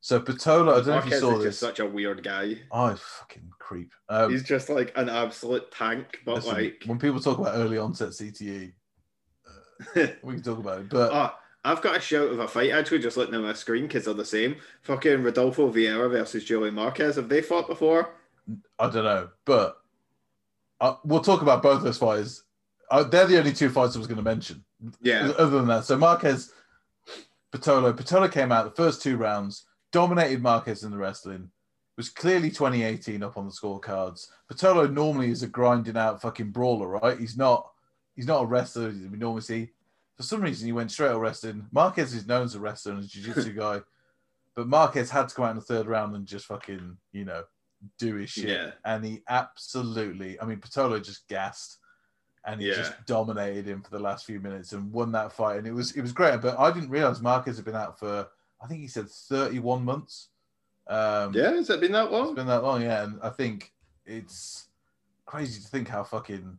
[0.00, 1.44] So Pitolo, I don't know if you saw is this.
[1.44, 2.62] just such a weird guy.
[2.72, 3.92] Oh, fucking creep.
[4.08, 7.78] Um, He's just like an absolute tank, but listen, like, when people talk about early
[7.78, 8.72] onset CTE,
[9.94, 10.88] we can talk about it.
[10.88, 11.32] But oh,
[11.64, 14.14] I've got a shout of a fight actually just looking at my screen because they're
[14.14, 14.56] the same.
[14.82, 17.14] Fucking Rodolfo Vieira versus Joey Marquez.
[17.14, 18.10] Have they fought before?
[18.80, 19.78] I don't know, but
[20.80, 22.42] uh, we'll talk about both those fighters.
[22.90, 24.64] Uh, they're the only two fights I was going to mention.
[25.00, 25.32] Yeah.
[25.38, 26.52] Other than that, so Marquez,
[27.52, 31.50] Pitolo, Pitolo came out the first two rounds, dominated Marquez in the wrestling.
[32.00, 34.28] Was clearly 2018 up on the scorecards.
[34.50, 37.18] Pitolo normally is a grinding out fucking brawler, right?
[37.18, 37.72] He's not.
[38.16, 39.68] He's not a wrestler we normally see.
[40.16, 41.66] For some reason, he went straight to wrestling.
[41.72, 43.82] Marquez is known as a wrestler and a jiu-jitsu guy,
[44.54, 47.44] but Marquez had to come out in the third round and just fucking, you know,
[47.98, 48.48] do his shit.
[48.48, 48.70] Yeah.
[48.86, 51.80] And he absolutely, I mean, Pitolo just gassed
[52.46, 52.76] and he Yeah.
[52.76, 55.58] just dominated him for the last few minutes and won that fight.
[55.58, 56.40] And it was it was great.
[56.40, 58.26] But I didn't realize Marquez had been out for
[58.58, 60.28] I think he said 31 months.
[60.86, 62.34] Um, Yeah, has it been that it's long?
[62.34, 63.04] been that long, yeah.
[63.04, 63.72] And I think
[64.04, 64.66] it's
[65.26, 66.58] crazy to think how fucking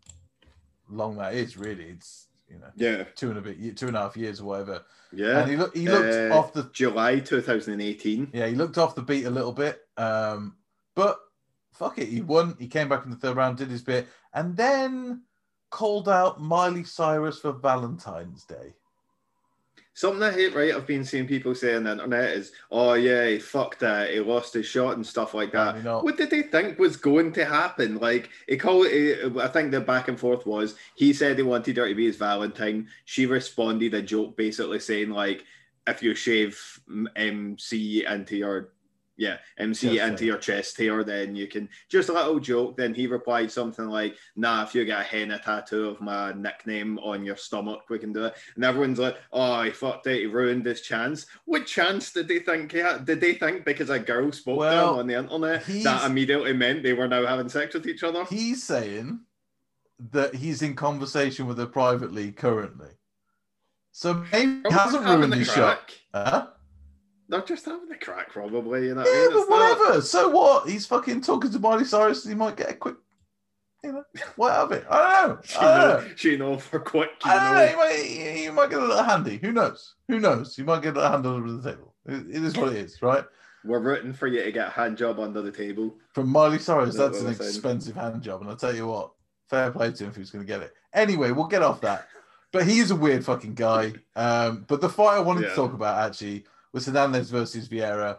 [0.89, 1.57] long that is.
[1.57, 3.03] Really, it's you know Yeah.
[3.15, 4.83] two and a bit, two and a half years or whatever.
[5.11, 5.39] Yeah.
[5.41, 8.29] And he looked he looked Uh, off the July 2018.
[8.33, 9.81] yeah, he looked off the beat a little bit.
[9.97, 10.55] Um,
[10.95, 11.19] but
[11.73, 12.55] fuck it, he won.
[12.59, 15.23] He came back in the third round, did his bit, and then
[15.69, 18.73] called out Miley Cyrus for Valentine's Day.
[19.93, 20.73] Something I hate, right?
[20.73, 24.11] I've been seeing people say on the internet is, oh, yeah, he fucked that.
[24.11, 25.75] He lost his shot and stuff like that.
[25.75, 27.97] You know, What did they think was going to happen?
[27.97, 31.75] Like, he called it, I think the back and forth was he said he wanted
[31.75, 32.87] her to be his Valentine.
[33.03, 35.43] She responded a joke basically saying, like,
[35.87, 36.79] if you shave
[37.17, 38.69] MC into your,
[39.21, 42.75] yeah, MC into your chest hair, then you can, just a little joke.
[42.75, 46.97] Then he replied something like, nah, if you get a henna tattoo of my nickname
[46.97, 48.33] on your stomach, we can do it.
[48.55, 51.27] And everyone's like, oh, he fucked it, he ruined his chance.
[51.45, 53.05] What chance did they think he had?
[53.05, 56.81] Did they think because a girl spoke to him on the internet that immediately meant
[56.81, 58.25] they were now having sex with each other?
[58.25, 59.19] he's saying
[60.11, 62.89] that he's in conversation with her privately currently.
[63.91, 65.91] So maybe he hasn't ruined the his shot.
[66.11, 66.47] Huh?
[67.31, 68.87] They're just having a crack, probably.
[68.87, 69.47] You know what I Yeah, mean?
[69.47, 70.01] but not- whatever.
[70.01, 70.69] So what?
[70.69, 72.25] He's fucking talking to Miley Cyrus.
[72.25, 72.95] He might get a quick,
[73.83, 74.03] you know,
[74.35, 74.85] what of it?
[74.89, 75.41] I don't know.
[75.43, 76.13] She I don't know, know.
[76.15, 77.09] she know for quick.
[77.25, 77.53] You I know.
[77.53, 77.67] know.
[77.67, 79.37] He might, he, might get a little handy.
[79.37, 79.95] Who knows?
[80.09, 80.55] Who knows?
[80.55, 81.95] He might get a hand under the table.
[82.05, 83.23] It, it is what it is, right?
[83.63, 85.95] We're rooting for you to get a hand job under the table.
[86.13, 89.11] From Miley Cyrus, that's an expensive hand job, and I'll tell you what,
[89.49, 90.73] fair play to him if he's going to get it.
[90.93, 92.07] Anyway, we'll get off that.
[92.53, 93.93] But he is a weird fucking guy.
[94.13, 95.49] Um, but the fight I wanted Yeah.
[95.51, 98.17] to talk about actually was Hernandez versus Vieira.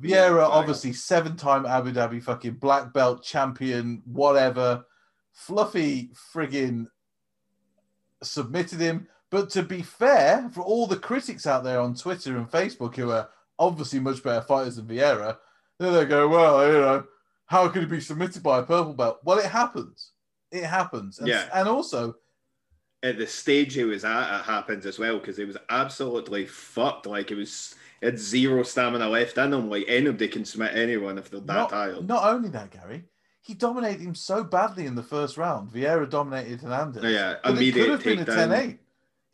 [0.00, 4.84] Vieira, bang obviously seven-time Abu Dhabi fucking black belt champion, whatever.
[5.32, 6.86] Fluffy friggin'
[8.22, 9.08] submitted him.
[9.30, 13.10] But to be fair, for all the critics out there on Twitter and Facebook who
[13.10, 15.38] are obviously much better fighters than Vieira,
[15.78, 17.04] then they go, well, you know,
[17.46, 19.20] how could he be submitted by a purple belt?
[19.24, 20.12] Well, it happens.
[20.50, 21.18] It happens.
[21.18, 21.48] And, Yeah.
[21.52, 22.16] and also,
[23.06, 27.06] at the stage he was at, it happens as well because he was absolutely fucked.
[27.06, 29.70] Like it was, it zero stamina left in him.
[29.70, 32.08] Like anybody can submit anyone if they're that not, tired.
[32.08, 33.04] Not only that, Gary,
[33.40, 35.70] he dominated him so badly in the first round.
[35.70, 37.04] Vieira dominated Hernandez.
[37.04, 38.78] Yeah, immediate it could have been a 10-8.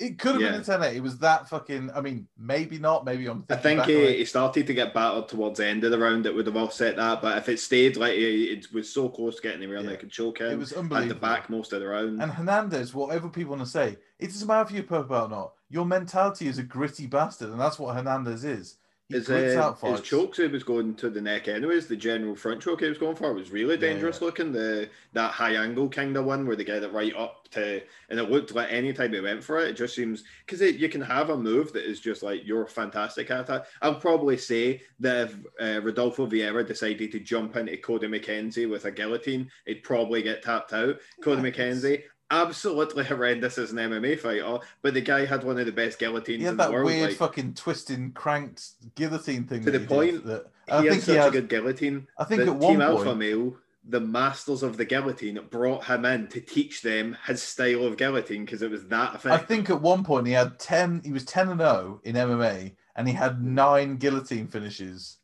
[0.03, 0.51] It could have Yeah.
[0.53, 0.97] been a 10 8.
[0.97, 3.05] It was that fucking, I mean, maybe not.
[3.05, 5.85] Maybe I'm I thinking think back he, he started to get battered towards the end
[5.85, 6.27] of the round.
[6.27, 9.37] It would have offset that, but if it stayed like he, it was so close
[9.37, 9.91] to getting him around, Yeah.
[9.91, 12.21] they could choke It him was at the back most of the round.
[12.21, 15.53] And Hernandez, whatever people want to say, it doesn't matter if you're purple or not.
[15.71, 18.77] Your mentality is a gritty bastard, and that's what Hernandez is.
[19.13, 21.87] His, uh, his chokes he was going to the neck anyways.
[21.87, 24.27] The general front choke he was going for was really dangerous yeah.
[24.27, 24.53] looking.
[24.53, 28.19] The that high angle kind of one where they get it right up to, and
[28.19, 31.01] it looked like any time he went for it, it just seems because you can
[31.01, 33.67] have a move that is just like you're fantastic at that.
[33.81, 38.85] I'll probably say that if uh, Rodolfo Vieira decided to jump into Cody McKenzie with
[38.85, 40.99] a guillotine, he'd probably get tapped out.
[41.23, 42.03] Cody Yeah, McKenzie.
[42.33, 46.41] Absolutely horrendous as an MMA fighter, but the guy had one of the best guillotines
[46.41, 46.87] He had in the that world.
[46.87, 49.63] weird like, fucking twisting, cranked guillotine thing.
[49.65, 51.29] To the point, that he I had think such he had.
[51.29, 52.07] a good guillotine.
[52.19, 53.57] I think at one Team Alpha point, Male,
[53.89, 58.45] the masters of the guillotine, brought him in to teach them his style of guillotine
[58.47, 59.33] because it was that effective.
[59.33, 61.03] I think at one point he had ten.
[61.05, 65.19] He was ten and zero in MMA, and he had nine guillotine finishes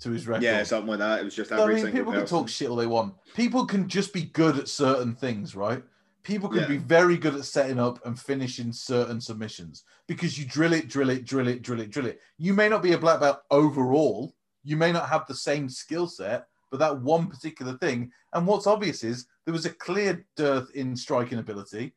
[0.00, 0.42] to his record.
[0.42, 1.20] yeah, something like that.
[1.20, 2.26] It was just every I mean, people person.
[2.26, 3.14] can talk shit all they want.
[3.34, 5.82] People can just be good at certain things, right?
[6.24, 6.68] People can Yeah.
[6.68, 11.10] be very good at setting up and finishing certain submissions because you drill it, drill
[11.10, 12.20] it, drill it, drill it, drill it.
[12.38, 14.34] You may not be a black belt overall.
[14.64, 18.10] You may not have the same skill set, but that one particular thing.
[18.32, 21.94] And what's obvious is there was a clear dearth in striking ability.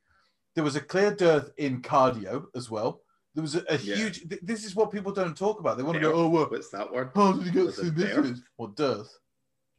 [0.55, 3.01] There was a clear dearth in cardio as well.
[3.33, 3.95] There was a, a Yeah.
[3.95, 4.27] huge.
[4.27, 5.77] th- This is what people don't talk about.
[5.77, 7.11] They want to go, "Oh, well, What's that word?
[7.15, 9.17] how did he get it submissions?" What dearth?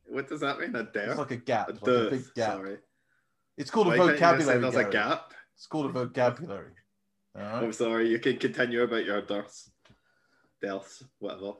[0.04, 0.74] What does that mean?
[0.74, 1.10] A dare?
[1.10, 2.06] It's like a gap, a like dearth.
[2.12, 2.52] a big gap.
[2.54, 2.78] Sorry.
[3.58, 4.70] It's called a Why can't you just say vocabulary.
[4.70, 5.32] There's a gap.
[5.56, 6.72] It's called a vocabulary.
[7.34, 8.08] I'm sorry.
[8.08, 9.70] You can continue about your dearths,
[10.62, 11.54] deaths, whatever.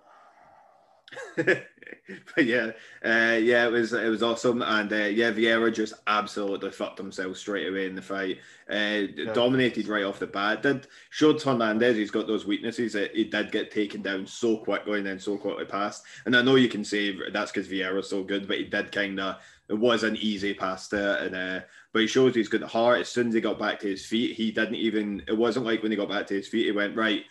[1.37, 2.73] but yeah,
[3.05, 7.37] uh, yeah, it was it was awesome, and uh, yeah, Vieira just absolutely fucked himself
[7.37, 8.39] straight away in the fight.
[8.69, 10.63] Uh, Dominated right off the bat.
[10.63, 14.99] Did showed Hernandez he's got those weaknesses that he did get taken down so quickly
[14.99, 16.05] and then so quickly past.
[16.27, 19.19] And I know you can say that's because Vieira's so good, but he did kind
[19.19, 19.37] of
[19.69, 21.61] it was an easy pass to it, and uh,
[21.93, 23.01] but he shows he's got the heart.
[23.01, 25.23] As soon as he got back to his feet, he didn't even.
[25.29, 27.25] It wasn't like when he got back to his feet, he went right.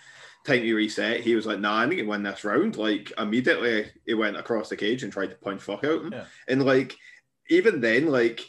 [0.45, 1.21] Time to reset.
[1.21, 4.69] He was like, "Nah, I need to win this round." Like immediately, he went across
[4.69, 6.13] the cage and tried to punch fuck out him.
[6.13, 6.26] Yeah.
[6.47, 6.95] And like,
[7.50, 8.41] even then, like,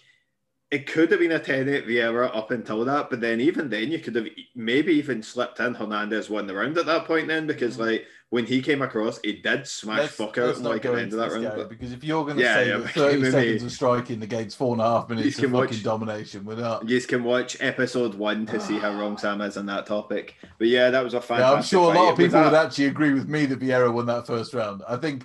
[0.71, 3.91] it could have been a 10 8 Vieira up until that, but then even then,
[3.91, 7.47] you could have maybe even slipped in Hernandez won the round at that point, then
[7.47, 7.87] because Mhm.
[7.87, 10.85] like when he came across, he did smash Let's, fuck out let's him not like
[10.85, 11.45] at the end into of that round.
[11.47, 14.23] Gary, But because if you're going to Yeah, say yeah, 30 maybe- seconds of striking
[14.23, 18.15] against four and a half minutes can of fucking domination, we're you can watch episode
[18.15, 20.35] one to see how wrong Sam is on that topic.
[20.59, 21.51] But yeah, that was a fantastic.
[21.51, 23.91] Yeah, I'm sure a lot of With people would actually agree with me that Vieira
[23.91, 24.83] won that first round.
[24.87, 25.25] I think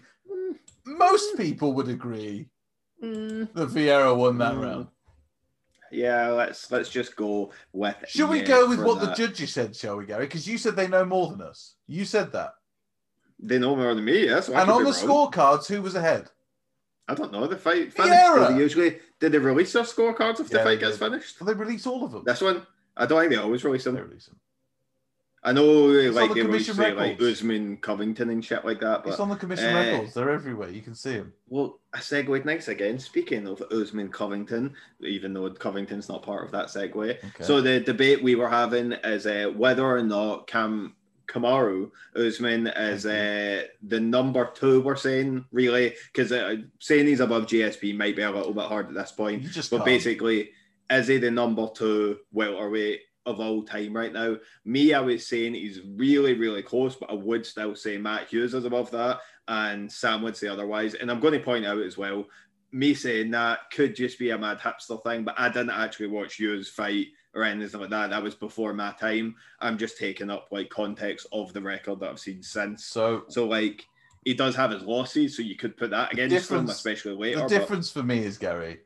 [0.85, 2.47] most people would agree
[3.03, 4.61] Mm, that Vieira won that Mm.
[4.63, 4.87] round.
[5.93, 7.95] Yeah, let's let's just go with.
[8.07, 9.15] Should we go with what that.
[9.15, 10.25] the judges said, shall we, Gary?
[10.25, 11.75] Because you said they know more than us.
[11.87, 12.55] You said that.
[13.39, 14.47] They know more than me, yes.
[14.47, 16.29] and on the scorecards, who was ahead?
[17.07, 17.45] I don't know.
[17.47, 18.49] The fight finished.
[18.49, 21.11] They usually did they release their scorecards if the fight gets did.
[21.11, 21.39] finished?
[21.39, 22.23] Well, they release all of them.
[22.25, 23.95] This one, I don't think they always release them.
[23.95, 24.39] They release them.
[25.45, 27.21] I know, It's like the they commission say, like.
[27.21, 29.05] Usman, Covington, and shit like that.
[29.05, 30.13] It's But on the commission uh, records.
[30.13, 30.69] They're everywhere.
[30.69, 31.33] You can see them.
[31.49, 32.97] well, I segued nice again.
[32.97, 36.95] Speaking of Usman, Covington, even though Covington's not part of that segue.
[36.95, 37.43] Okay.
[37.43, 40.95] So the debate we were having is uh, whether or not Cam
[41.27, 44.81] Kamaru Usman is uh, the number two.
[44.81, 48.87] We're saying really because uh, saying he's above GSP might be a little bit hard
[48.87, 49.43] at this point.
[49.53, 49.85] But can't.
[49.85, 50.51] basically,
[50.89, 54.37] is he the number two welterweight of all time right now?
[54.65, 58.53] Me, I was saying he's really, really close, but I would still say Matt Hughes
[58.53, 60.93] is above that, and Sam would say otherwise.
[60.93, 62.25] And I'm going to point out as well,
[62.71, 66.35] me saying that could just be a mad hipster thing, but I didn't actually watch
[66.35, 68.09] Hughes fight or anything like that.
[68.09, 69.35] That was before my time.
[69.59, 72.85] I'm just taking up like context of the record that I've seen since.
[72.85, 73.85] So So like
[74.25, 77.37] he does have his losses, so you could put that against him, especially later.
[77.37, 78.79] the but- difference for me is Gary.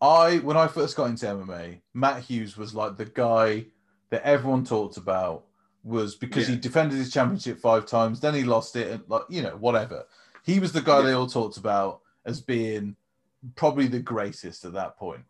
[0.00, 3.66] I when I first got into MMA, Matt Hughes was like the guy
[4.10, 5.44] that everyone talked about
[5.82, 9.42] was because he defended his championship five times, then he lost it, and like you
[9.42, 10.04] know, whatever.
[10.44, 12.96] He was the guy they all talked about as being
[13.54, 15.22] probably the greatest at that point.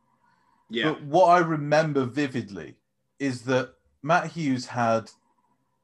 [0.69, 0.91] Yeah.
[0.91, 2.75] But what I remember vividly
[3.19, 5.11] is that Matt Hughes had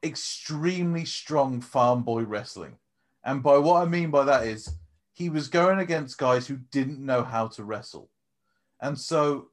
[0.03, 2.77] extremely strong farm boy wrestling.
[3.25, 4.75] And by what I mean by that is
[5.12, 8.09] he was going against guys who didn't know how to wrestle.
[8.83, 9.49] And so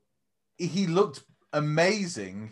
[0.57, 2.51] he looked amazing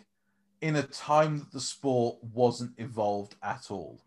[0.61, 3.99] in a time that the sport wasn't evolved at all.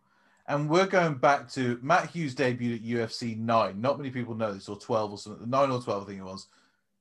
[0.49, 3.81] And we're going back to Matt Hughes debuted at UFC 9.
[3.81, 5.51] Not many people know this, or 12 or something.
[5.51, 6.49] 9 or 12, I think it was.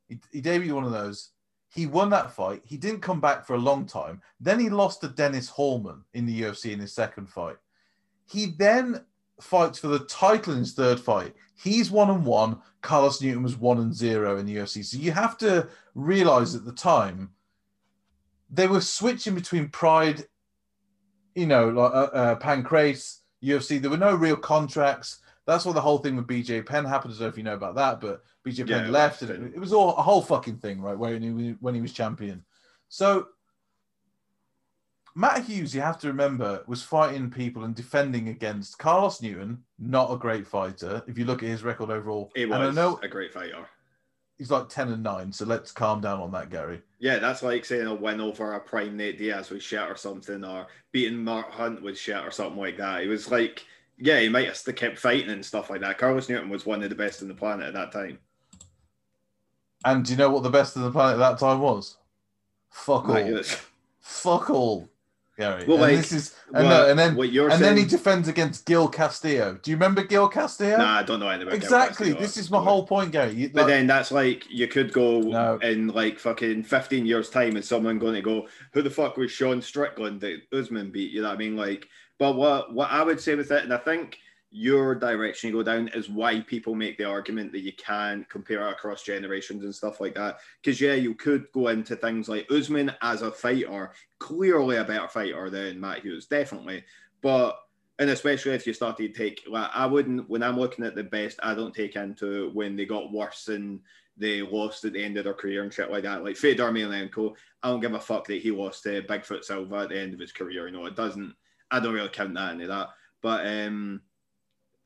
[0.08, 1.30] He, he debuted one of those.
[1.74, 2.62] He won that fight.
[2.66, 4.22] He didn't come back for a long time.
[4.40, 7.58] Then he lost to Dennis Hallman in the UFC in his second fight.
[8.26, 9.04] He then
[9.40, 11.34] fights for the title in his third fight.
[11.62, 12.60] He's one and one.
[12.82, 14.84] Carlos Newton was one and zero in the UFC.
[14.86, 17.32] So you have to realize at the time
[18.50, 20.26] they were switching between Pride,
[21.36, 23.82] you know, like uh, uh, Pancrase, UFC.
[23.82, 25.20] There were no real contracts.
[25.46, 27.14] That's why the whole thing with BJ Penn happened.
[27.14, 29.56] I don't know if you know about that, but BJ Yeah, Penn left, and it,
[29.56, 30.98] it was all a whole fucking thing, right?
[30.98, 32.44] Where he, when he was champion.
[32.88, 33.28] So
[35.16, 40.12] Matt Hughes, you have to remember, was fighting people and defending against Carlos Newton, not
[40.14, 41.04] a great fighter.
[41.08, 43.68] If you look at his record overall, He and I was know a great fighter.
[44.38, 45.32] he's like ten and nine.
[45.34, 46.82] So let's calm down on that, Gary.
[47.00, 50.44] Yeah, that's like saying a win over a prime Nate Diaz with shit or something,
[50.46, 53.02] or beating Mark Hunt with shit or something like that.
[53.02, 53.66] He was like,
[53.98, 55.98] yeah, he might have still kept fighting and stuff like that.
[55.98, 58.20] Carlos Newton was one of the best on the planet at that time.
[59.86, 61.98] And do you know what the best of the planet at that time was?
[62.70, 63.24] Fuck all.
[63.32, 63.58] Was-
[64.02, 64.90] Fuck all,
[65.40, 65.64] Gary.
[65.66, 67.86] Well, and like, this is and, what- no, and then what you're and then he
[67.86, 69.58] defends against Gil Castillo.
[69.64, 70.78] Do you remember Gil Castillo?
[70.78, 72.08] Nah, I don't know anything about exactly.
[72.08, 72.20] Castillo.
[72.20, 73.34] This is my whole point, Gary.
[73.34, 75.58] You, But like- then that's like you could go No.
[75.64, 79.32] in like fucking 15 years time and someone going to go, who the fuck was
[79.32, 81.12] Sean Strickland that Usman beat?
[81.12, 81.56] You know what I mean?
[81.56, 84.18] Like, but what what I would say with it, and I think
[84.52, 88.68] your direction you go down is why people make the argument that you can't compare
[88.70, 90.40] across generations and stuff like that.
[90.62, 95.08] Because yeah, you could go into things like Usman as a fighter, clearly a better
[95.08, 96.84] fighter than Matt Hughes, definitely.
[97.22, 97.60] But
[98.00, 101.04] and especially if you start to take like I wouldn't when I'm looking at the
[101.04, 103.82] best, I don't take into when they got worse and
[104.18, 106.24] they lost at the end of their career and shit like that.
[106.24, 109.90] Like Fedor Emelianenko, I don't give a fuck that he lost to Bigfoot Silva at
[109.90, 110.68] the end of his career.
[110.68, 111.36] You know, it doesn't.
[111.72, 112.90] I don't really count that into that.
[113.22, 114.02] But um,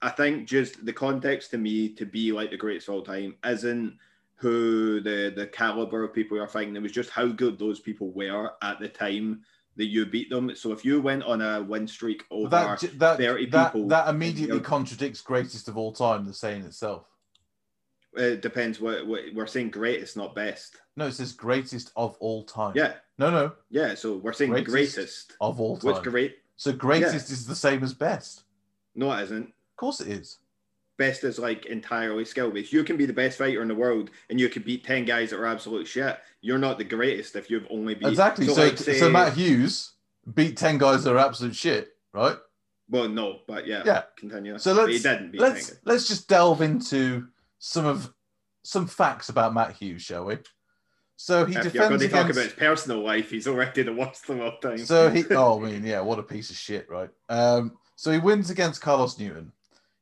[0.04, 3.36] I think just the context to me to be like the greatest of all time
[3.46, 3.98] isn't
[4.36, 6.76] who the the caliber of people you're fighting.
[6.76, 9.44] It was just how good those people were at the time
[9.78, 10.54] that you beat them.
[10.56, 14.10] So if you went on a win streak over that that 30 that, people that
[14.10, 17.06] immediately contradicts greatest of all time, the saying itself.
[18.16, 19.72] Uh, it depends what, what we're saying.
[19.72, 20.82] Greatest, not best.
[20.98, 22.74] No, it says greatest of all time.
[22.76, 23.96] Yeah, No, no, yeah.
[23.96, 24.72] So we're saying Greatest.
[24.72, 25.38] greatest.
[25.39, 25.94] of all time.
[25.94, 26.39] What's great?
[26.58, 28.44] So greatest is the same as best.
[28.96, 29.54] No, it isn't.
[29.74, 30.38] Of course it is.
[30.98, 32.72] Best is like entirely skill based.
[32.72, 35.32] You can be the best fighter in the world, and you could beat ten guys
[35.32, 36.20] that are absolute shit.
[36.42, 38.48] You're not the greatest if you've only beat Exactly.
[38.48, 39.94] So, like, so, Matt Hughes
[40.36, 42.38] beat ten guys that are absolute shit, right?
[42.90, 44.04] Well, no, but yeah, Yeah.
[44.18, 44.60] Continue.
[44.60, 45.82] So let's he didn't beat let's 10 guys.
[45.86, 48.14] let's just delve into some of
[48.64, 50.38] some facts about Matt Hughes, shall we?
[51.16, 52.38] So he If you're going defends to talk against.
[52.38, 54.78] about his personal life, he's already the worst of all time.
[54.80, 57.10] So he, oh, I mean, yeah, what a piece of shit, right?
[57.30, 59.52] Um, so he wins against Carlos Newton.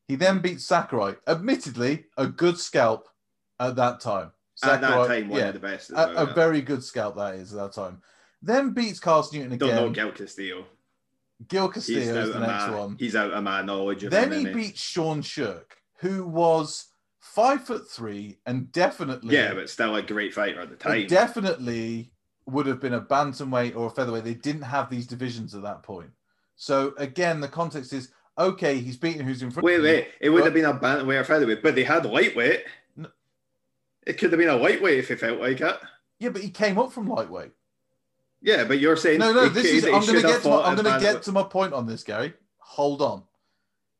[0.08, 3.08] He then beats Sakurai, admittedly a good scalp
[3.60, 4.32] at that time.
[4.62, 5.90] at that Sakurai- time, one yeah, of the best.
[5.90, 6.34] a, well, a yeah.
[6.34, 8.02] very good scalp that is at that time.
[8.42, 9.68] Then beats Carlos Newton again.
[9.68, 9.90] Don't know.
[9.90, 10.64] Gil Castillo.
[11.48, 12.96] Gil He's Castillo out is the next my one.
[12.98, 16.88] he's out of my knowledge of Then he beats Sean Sherk, who was
[17.20, 21.06] five foot three and definitely yeah, but still a great fighter at the time.
[21.06, 22.12] definitely
[22.46, 24.24] would have been a bantamweight or a featherweight.
[24.24, 26.10] They didn't have these divisions at that point.
[26.56, 28.78] So again, the context is okay.
[28.78, 29.64] He's beaten who's in front.
[29.64, 29.90] Wait, of him.
[29.90, 30.08] wait.
[30.20, 32.64] It would have been a bantamweight or featherweight, but they had lightweight.
[32.96, 33.08] No.
[34.06, 35.78] It could have been a lightweight if it felt like it.
[36.18, 37.52] Yeah, but he came up from lightweight.
[38.40, 39.48] Yeah, but you're saying No, no.
[39.48, 39.84] This is.
[39.84, 40.42] I'm going to get.
[40.42, 42.34] To my, I'm going to get to my point on this, Gary.
[42.58, 43.22] Hold on.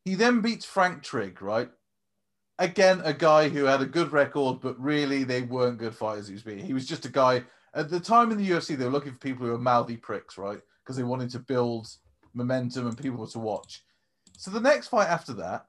[0.05, 1.69] He then beats Frank Trigg, right?
[2.59, 6.27] Again, a guy who had a good record, but really they weren't good fighters.
[6.27, 6.65] He was beating.
[6.65, 7.43] He was just a guy.
[7.73, 10.37] At the time in the UFC, they were looking for people who were mouthy pricks,
[10.37, 10.59] right?
[10.83, 11.87] Because they wanted to build
[12.33, 13.83] momentum and people to watch.
[14.37, 15.67] So the next fight after that,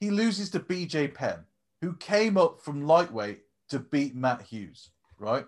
[0.00, 1.44] he loses to BJ Penn,
[1.80, 5.46] who came up from lightweight to beat Matt Hughes, right?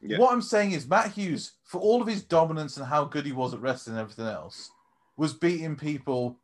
[0.00, 0.18] Yeah.
[0.18, 3.32] What I'm saying is Matt Hughes, for all of his dominance and how good he
[3.32, 4.70] was at wrestling and everything else,
[5.16, 6.38] was beating people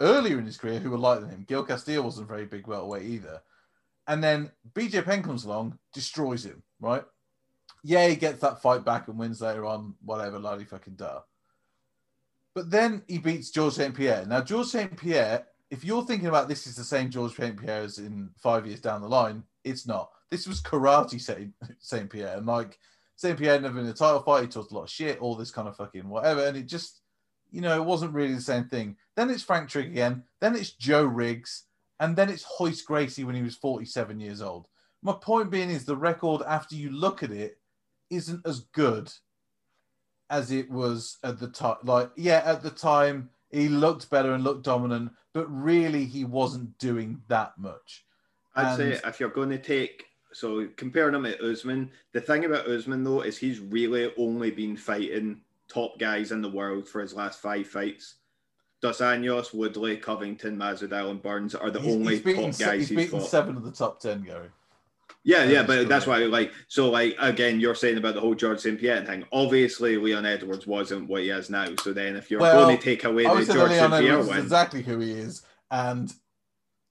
[0.00, 1.44] earlier in his career who were lighter than him.
[1.48, 3.40] Gil Castillo wasn't very big welterweight either.
[4.06, 7.04] And then BJ Penn comes along, destroys him, right?
[7.82, 11.20] Yeah, he gets that fight back and wins later on, whatever, bloody fucking duh.
[12.58, 13.94] But then he beats George St.
[13.94, 14.26] Pierre.
[14.26, 14.96] Now, George St.
[14.96, 17.56] Pierre, if you're thinking about this is the same George St.
[17.56, 20.10] Pierre as in five years down the line, it's not.
[20.28, 21.20] This was karate
[21.78, 22.10] St.
[22.10, 22.36] Pierre.
[22.36, 22.76] And like
[23.14, 23.38] St.
[23.38, 24.40] Pierre never in a title fight.
[24.42, 26.44] He talked a lot of shit, all this kind of fucking whatever.
[26.44, 27.02] And it just,
[27.52, 28.96] you know, it wasn't really the same thing.
[29.14, 30.24] Then it's Frank Trigg again.
[30.40, 31.66] Then it's Joe Riggs.
[32.00, 34.66] And then it's Royce Gracie when he was 47 years old.
[35.00, 37.60] My point being is the record, after you look at it,
[38.10, 39.12] isn't as good
[40.30, 41.76] as it was at the time.
[41.84, 46.76] Like, yeah, at the time he looked better and looked dominant, but really he wasn't
[46.78, 48.04] doing that much.
[48.54, 52.44] I'd And- say if you're going to take so comparing him to Usman, the thing
[52.44, 57.00] about Usman though is he's really only been fighting top guys in the world for
[57.00, 58.16] his last five fights.
[58.80, 62.78] Dos Anjos, Woodley, Covington, Masvidal, and Burns are the He's, only he's beaten, top guys
[62.80, 63.28] he's he's, beaten fought.
[63.28, 64.48] seven of the top 10, Gary.
[65.28, 68.60] Yeah, yeah, but that's why, like, so, like, again, you're saying about the whole George
[68.60, 68.80] St.
[68.80, 69.24] Pierre thing.
[69.30, 71.66] Obviously, Leon Edwards wasn't what he is now.
[71.82, 73.92] So then, if you're Well, going to take away I the George St.
[73.92, 75.42] Pierre is win, exactly who he is.
[75.70, 76.10] And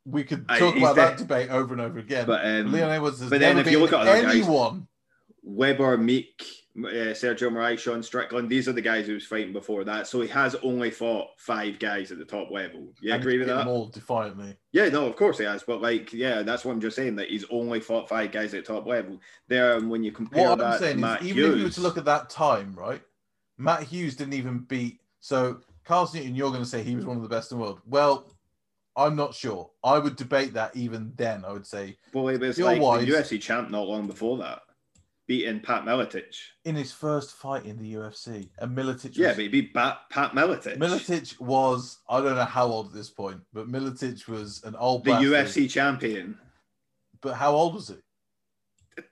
[0.06, 2.28] we could talk he's about that debate over and over again.
[2.28, 4.88] but um, Leon Edwards has but then if you look at other guys- anyone.
[5.42, 6.44] Weber, Meek,
[6.78, 10.08] uh, Sergio Moraes, Sean Strickland, these are the guys he was fighting before that.
[10.08, 12.94] So he has only fought five guys at the top level.
[13.02, 13.68] You and agree with that?
[13.68, 14.56] all defiantly.
[14.72, 15.64] Yeah, no, of course he has.
[15.64, 18.66] But like, yeah, that's what I'm just saying that he's only fought five guys at
[18.66, 19.20] top level.
[19.48, 21.64] There, and when you compare What that I'm to saying Matt is, even if you
[21.64, 23.02] were to look at that time, right?
[23.58, 25.00] Matt Hughes didn't even beat.
[25.20, 27.64] So, Carl Newton, you're going to say he was one of the best in the
[27.64, 27.82] world.
[27.86, 28.32] Well,
[28.98, 29.70] I'm not sure.
[29.84, 31.46] I would debate that even then.
[31.46, 33.06] I would say well, he was like wise.
[33.06, 34.62] the UFC champ not long before that,
[35.28, 36.36] beating Pat Miletich.
[36.66, 39.16] in his first fight in the UFC, and Miletich.
[39.18, 40.78] Yeah, was, but he beat Pat, Pat Miletich.
[40.78, 45.04] Miletich was I don't know how old at this point, but Miletich was an old
[45.04, 45.12] the.
[45.12, 46.38] UFC champion.
[47.22, 47.96] But how old was he?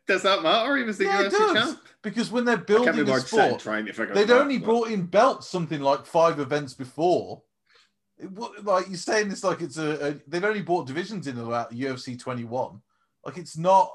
[0.08, 0.78] Does that matter?
[0.78, 1.80] He was the Yeah, UFC champ.
[2.02, 5.82] Because when they're building a sport, trying to figure they'd only brought in belts something
[5.82, 7.42] like five events before.
[8.18, 11.38] It, wa- like you're saying this like it's a, a they've only brought divisions in
[11.38, 12.82] about UFC 21.
[13.26, 13.92] Like it's not.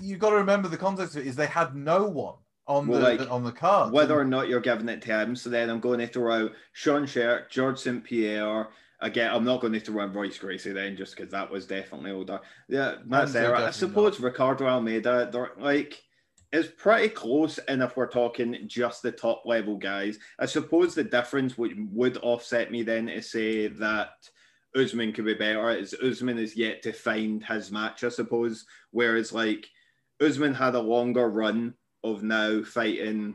[0.00, 2.34] You got to remember the context of it is they had no one
[2.66, 3.92] on Well, the like, on the card.
[3.92, 5.36] whether or not you're giving it to him.
[5.36, 8.02] So then I'm going to throw out Sean Sherk, George St.
[8.02, 8.68] Pierre.
[9.00, 12.12] Again, I'm not going to throw in Royce Gracie then, just because that was definitely
[12.12, 12.40] older.
[12.68, 13.56] Yeah, that's Manzo there.
[13.56, 16.02] I suppose Ricardo Almeida, they're like,
[16.52, 17.58] is pretty close.
[17.58, 22.16] And if we're talking just the top level guys, I suppose the difference would would
[22.18, 24.10] offset me then to say that.
[24.74, 25.70] Usman could be better.
[25.70, 28.66] Is Usman is yet to find his match, I suppose.
[28.90, 29.66] Whereas like
[30.20, 31.74] Usman had a longer run
[32.04, 33.34] of now fighting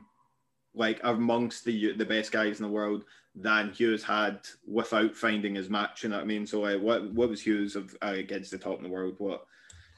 [0.74, 3.04] like amongst the the best guys in the world
[3.36, 6.04] than Hughes had without finding his match.
[6.04, 6.46] You know what I mean?
[6.46, 9.16] So like, what what was Hughes of uh, against the top in the world?
[9.18, 9.46] What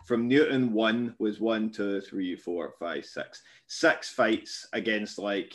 [0.05, 5.53] from Newton one was one, two, three, four, five, six, six fights against like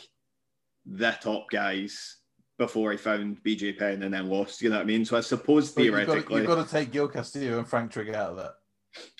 [0.85, 2.17] the top guys
[2.57, 4.61] before he found BJ Penn and then lost.
[4.61, 5.05] You know what I mean?
[5.05, 7.67] So I suppose But you've got, theoretically, to, you've got to take Gil Castillo and
[7.67, 8.53] Frank Trigg out of that.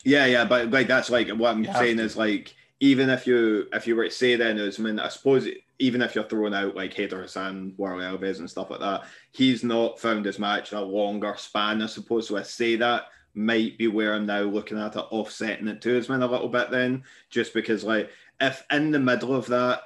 [0.04, 3.68] Yeah, yeah, but like that's like what I'm You saying is like even if you
[3.74, 5.48] if you were to say then Usman, I mean I suppose
[5.80, 9.64] even if you're throwing out like Hayder Hassan, Warlley Alves and stuff like that, he's
[9.64, 12.28] not found his match in a longer span, I suppose.
[12.28, 15.98] So I say that might be where I'm now looking at it, offsetting it to
[15.98, 18.10] Usman a little bit then, just because like
[18.42, 19.82] if in the middle of that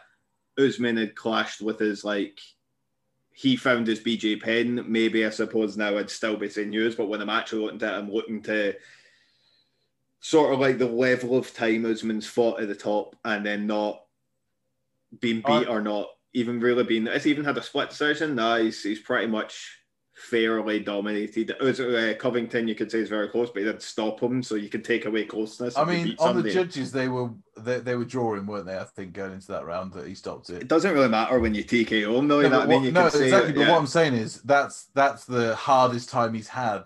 [0.57, 2.39] Usman had clashed with his like
[3.31, 7.07] he found his BJ Penn, maybe I suppose now I'd still be saying Hughes, but
[7.07, 8.75] when I'm actually looking at it, I'm looking to
[10.23, 14.05] sort of like the level of time Usman's fought at the top and then not
[15.19, 17.07] being beat or not even really been.
[17.07, 18.35] Has he even had a split decision?
[18.35, 19.79] No, he's, he's pretty much
[20.15, 21.51] fairly dominated.
[21.59, 24.55] Us- uh, Covington, you could say, is very close, but he didn't stop him, so
[24.55, 25.77] you could take away closeness.
[25.77, 28.77] I mean, on the judges, they were they, they were drawing, weren't they?
[28.77, 30.61] I think going into that round that he stopped it.
[30.61, 32.39] it doesn't really matter when you TKO him, though.
[32.39, 32.83] You No, know what I mean?
[32.83, 33.51] You no, can say, exactly.
[33.51, 36.83] But yeah, what I'm saying is that's that's the hardest time he's had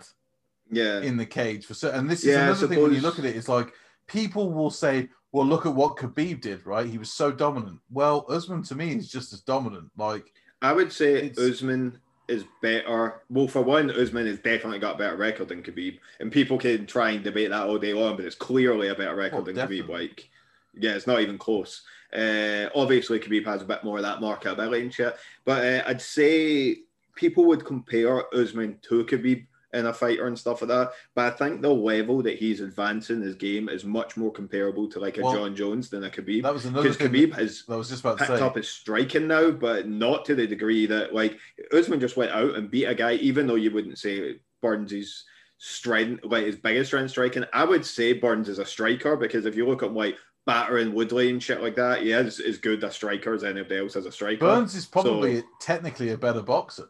[0.70, 1.00] yeah.
[1.00, 2.00] in the cage for certain.
[2.00, 3.36] And this is Yeah, another thing when you look at it.
[3.36, 3.72] It's like
[4.06, 6.86] people will say, "Well, look at what Khabib did, right?
[6.86, 9.90] He was so dominant." Well, Usman to me is just as dominant.
[9.96, 13.22] Like I would say It's- Usman is better.
[13.30, 16.84] Well, for one, Usman has definitely got a better record than Khabib, and people can
[16.86, 19.54] try and debate that all day long, but it's clearly a better record Oh, than
[19.54, 19.82] definitely.
[19.84, 19.98] Khabib.
[20.00, 20.28] Like,
[20.74, 21.82] yeah, it's not even close.
[22.12, 25.16] Uh, obviously, Khabib has a bit more of that marketability and shit,
[25.46, 26.80] but uh, I'd say
[27.14, 30.92] people would compare Usman to Khabib in a fighter and stuff like that.
[31.14, 35.00] But I think the level that he's advancing his game is much more comparable to
[35.00, 36.42] like a Well, Jon Jones than a Khabib.
[36.42, 37.08] that was another Because.
[37.08, 38.44] Khabib has I was just about to picked say.
[38.44, 41.38] up his striking now, but not to the degree that like
[41.72, 45.24] Usman just went out and beat a guy, even though you wouldn't say Burns' is
[45.58, 47.44] strength, like his biggest strength striking.
[47.52, 50.16] I would say Burns is a striker because if you look at like
[50.48, 52.00] battering Woodley and shit like that.
[52.00, 54.40] He is as good a striker as anybody else as a striker.
[54.40, 56.88] Burns is probably technically a better boxer.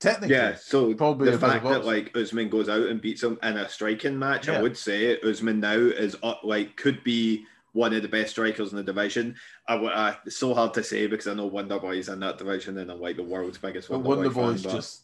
[0.00, 3.58] Technically, Yeah, so Probably the fact that like Usman goes out and beats him in
[3.58, 4.58] a striking match, Yeah.
[4.58, 8.70] I would say Usman now is up, like could be one of the best strikers
[8.72, 9.36] in the division.
[9.68, 12.90] I, I it's so hard to say because I know Wonderboy's in that division and
[12.90, 15.02] I'm like the world's biggest Wonderboy Wonder fan, Boy's but- just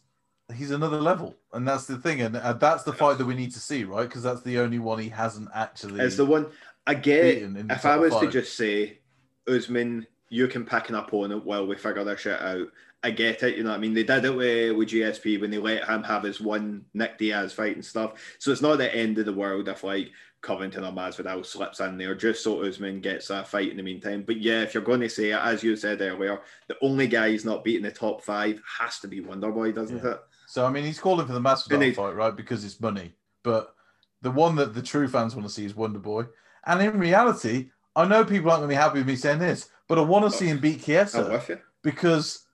[0.53, 3.51] he's another level, and that's the thing, and uh, that's the fight that we need
[3.51, 4.07] to see, right?
[4.07, 5.99] Because that's the only one he hasn't actually.
[5.99, 6.47] It's the one
[6.85, 7.23] I get.
[7.35, 8.99] beaten in the If I was to just say,
[9.47, 12.67] Usman, you can pick an opponent while we figure this shit out.
[13.07, 13.93] I get it, you know what I mean?
[13.93, 17.53] They did it with, with GSP when they let him have his one Nick Diaz
[17.53, 18.35] fight and stuff.
[18.39, 20.09] So it's not the end of the world if like
[20.41, 24.23] Covington or Masvidal slips in there just so Usman gets a fight in the meantime.
[24.27, 27.45] But yeah, if you're going to say, as you said earlier, the only guy he's
[27.45, 30.11] not beating the top five has to be Wonderboy, doesn't Yeah.
[30.11, 30.19] it?
[30.47, 32.35] So I mean, he's calling for the Masvidal fight, right?
[32.35, 33.13] Because it's money.
[33.43, 33.73] But
[34.21, 36.25] the one that the true fans want to see is Wonder Boy.
[36.65, 39.69] And in reality, I know people aren't going to be happy with me saying this,
[39.87, 40.37] but I want to oh.
[40.37, 41.59] see him beat oh, with you.
[41.81, 42.46] because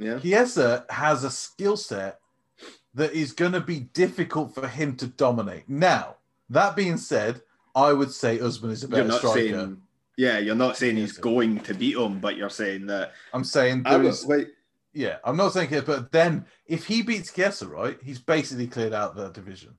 [0.00, 0.18] Yeah.
[0.18, 2.18] Chiesa has a skill set
[2.94, 5.68] that is going to be difficult for him to dominate.
[5.68, 6.16] Now,
[6.48, 7.42] that being said,
[7.74, 9.38] I would say Usman is a better striker.
[9.38, 9.82] saying,
[10.16, 13.12] yeah, you're not saying he's going to beat him, but you're saying that.
[13.32, 14.48] I'm saying I there was is, like,
[14.92, 18.92] yeah, I'm not saying it, but then if he beats Chiesa, right, he's basically cleared
[18.92, 19.78] out that division.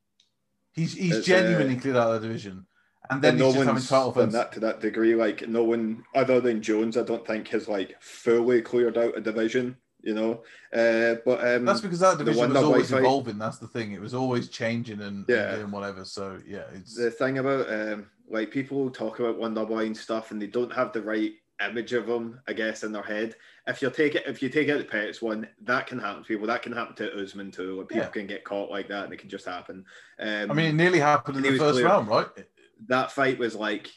[0.72, 2.66] He's he's It's, genuinely uh, cleared out the division,
[3.10, 5.16] and then and he's no just having one's title done that to that degree.
[5.16, 9.22] Like no one other than Jones, I don't think has like fully cleared out a
[9.22, 9.76] division.
[10.04, 10.32] You know,
[10.74, 13.38] uh, but um, That's because that division was always evolving.
[13.38, 15.50] That's the thing; it was always changing and, Yeah.
[15.50, 16.06] and doing whatever.
[16.06, 20.32] So yeah, it's the thing about um, like people talk about Wonder Boy and stuff,
[20.32, 21.34] and they don't have the right
[21.64, 23.36] image of him, I guess, in their head.
[23.68, 26.28] If you take it, if you take out the Pettis one, that can happen to
[26.28, 26.48] people.
[26.48, 27.78] That can happen to Usman too.
[27.78, 28.10] Like people Yeah.
[28.10, 29.86] can get caught like that, and it can just happen.
[30.20, 31.86] Um, I mean, it nearly happened in the first clear.
[31.86, 32.28] round, right?
[32.88, 33.92] that fight was like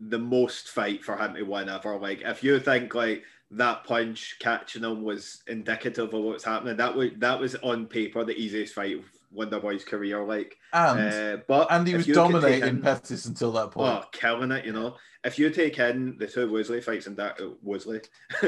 [0.00, 1.98] the most fight for him to win ever.
[1.98, 6.94] Like if you think like that punch catching him was indicative of what's happening, that
[6.94, 10.24] was that was on paper the easiest fight of Wonderboy's career.
[10.24, 13.70] Like, And uh, but and he was you could take dominating in- Pettis until that
[13.70, 14.04] point.
[14.04, 14.96] Oh, killing it, you know.
[15.24, 18.00] If you take in the two Woodley fights and that Woodley,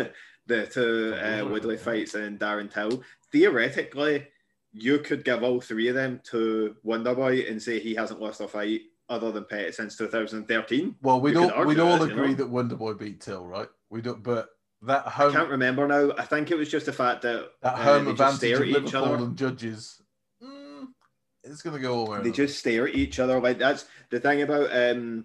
[0.47, 4.27] the two uh, Woodley fights and Darren Till, theoretically,
[4.73, 8.49] you could give all three of them to Wonderboy and say he hasn't lost a
[8.49, 10.97] fight other than Pettis since 2013.
[11.03, 12.35] well, we'd all we'd all that, you agree know.
[12.35, 13.69] that Wonderboy beat Till, right?
[13.91, 14.49] We don't, but
[14.87, 16.12] that I can't remember now.
[16.18, 18.62] I think it was just the fact that that uh, home they advantage stare of
[18.62, 19.24] at each Liverpool other.
[19.24, 20.03] and judges,
[20.43, 20.89] mm,
[21.43, 22.22] it's to go way.
[22.22, 23.41] They just stare at each other.
[23.41, 25.24] Like that's the thing about um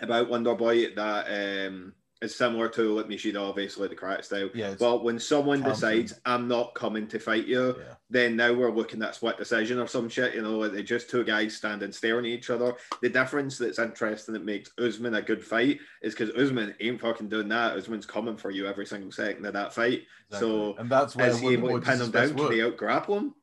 [0.00, 4.50] about Wonder Boy that um is similar to let me shoot obviously the karate style.
[4.52, 7.94] yeah, it's, But when someone decides I'm not coming to fight you, yeah.
[8.10, 10.34] then now we're looking at split decision or some shit.
[10.34, 12.74] You know, like they just two guys standing staring at each other.
[13.02, 17.28] The difference that's interesting that makes Usman a good fight is because Usman ain't fucking
[17.28, 17.76] doing that.
[17.76, 20.02] Usman's coming for you every single second of that fight.
[20.30, 20.48] Exactly.
[20.48, 22.10] So and that's where is he able to pin him down?
[22.10, 22.50] best Can work.
[22.50, 23.34] they out grapple him?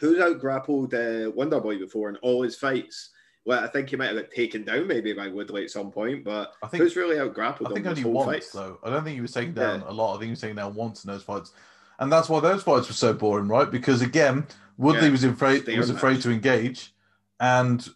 [0.00, 3.10] Who's out grappled uh, Wonder Boy before in all his fights?
[3.46, 6.24] Well, I think he might have got taken down maybe by Woodley at some point,
[6.24, 8.44] but I think who's really out grappled I think only once fight?
[8.54, 8.78] though.
[8.82, 9.90] I don't think he was taken down Yeah.
[9.90, 10.12] a lot.
[10.12, 11.52] I think he was taken down once in those fights,
[11.98, 13.70] and that's why those fights were so boring, right?
[13.70, 14.46] Because again,
[14.78, 15.96] Woodley Yeah, was afraid was match.
[15.96, 16.94] afraid to engage,
[17.38, 17.86] and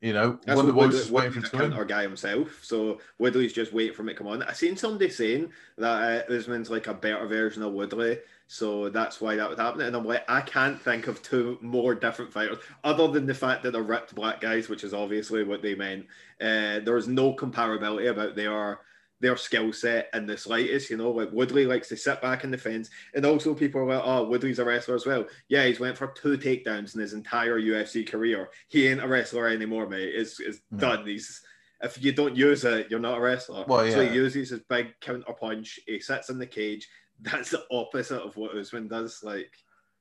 [0.00, 1.70] you know That's Wonder what Boy was Woodley, just waiting for it to come in.
[1.70, 4.42] counter guy himself, so Woodley's just waiting for him to come on.
[4.42, 9.20] I seen somebody saying that uh, Usman's like a better version of Woodley, so that's
[9.20, 9.82] why that would happen.
[9.82, 13.62] And I'm like, I can't think of two more different fighters other than the fact
[13.62, 16.06] that they're ripped black guys, which is obviously what they meant.
[16.40, 18.80] Uh, there's no comparability about their
[19.20, 20.90] their skill set in the slightest.
[20.90, 23.86] You know, like Woodley likes to sit back in the fence, and also people are
[23.86, 27.12] like, "Oh, Woodley's a wrestler as well." Yeah, he's went for two takedowns in his
[27.12, 28.50] entire UFC career.
[28.68, 30.14] He ain't a wrestler anymore, mate.
[30.14, 30.78] It's it's No.
[30.78, 31.06] done.
[31.06, 31.42] He's
[31.82, 33.64] if you don't use it, you're not a wrestler.
[33.66, 35.80] Well, So he uses his big counter punch.
[35.86, 36.88] He sits in the cage.
[37.22, 39.20] That's the opposite of what Usman does.
[39.22, 39.52] Like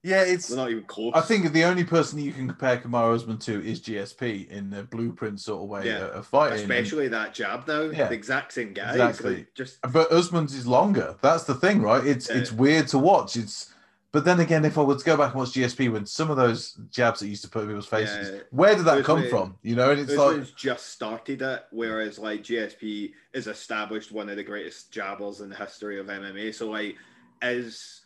[0.01, 0.47] Yeah, it's.
[0.47, 1.11] they're not even close.
[1.13, 4.83] I think the only person you can compare Kamaru Usman to is GSP in the
[4.83, 6.05] blueprint sort of way Yeah.
[6.11, 6.53] of fighting.
[6.59, 7.81] and- especially that jab now.
[7.83, 8.07] Yeah.
[8.07, 8.91] The exact same guy.
[8.91, 9.45] Exactly.
[9.55, 11.15] Just But Usman's is longer.
[11.21, 12.05] That's the thing, right?
[12.05, 12.37] It's Yeah.
[12.37, 13.35] it's weird to watch.
[13.35, 13.73] It's
[14.11, 16.37] but then again, if I were to go back and watch GSP when some of
[16.37, 18.39] those jabs that used to put in people's faces, Yeah.
[18.49, 19.57] where did that come from?
[19.61, 24.37] You know, and it's like just started it, whereas like GSP is established one of
[24.37, 26.51] the greatest jabbers in the history of MMA.
[26.53, 26.95] So like,
[27.43, 27.98] is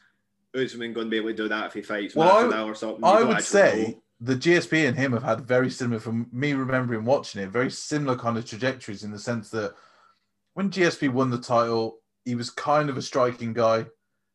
[0.55, 3.03] Usman going to be able to do that if he fights Well, Masvidal or something?
[3.03, 4.03] I would say know.
[4.21, 8.15] the GSP and him have had very similar, from me remembering watching it, very similar
[8.15, 9.73] kind of trajectories in the sense that
[10.53, 13.85] when GSP won the title, he was kind of a striking guy.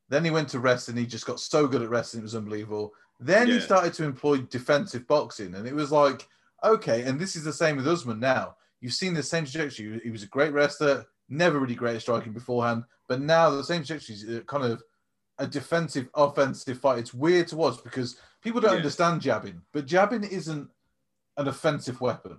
[0.08, 0.96] Then he went to wrestling.
[0.96, 2.92] He just got so good at wrestling, it was unbelievable.
[3.20, 6.28] Then he started to employ defensive boxing, and it was like,
[6.62, 8.56] okay, and this is the same with Usman now.
[8.80, 10.00] You've seen the same trajectory.
[10.04, 13.82] He was a great wrestler, never really great at striking beforehand, but now the same
[13.84, 14.82] trajectory is uh, kind of
[15.38, 16.98] a defensive, offensive fight.
[16.98, 18.76] It's weird to watch because people don't Yeah.
[18.78, 20.70] understand jabbing, but jabbing isn't
[21.36, 22.38] an offensive weapon.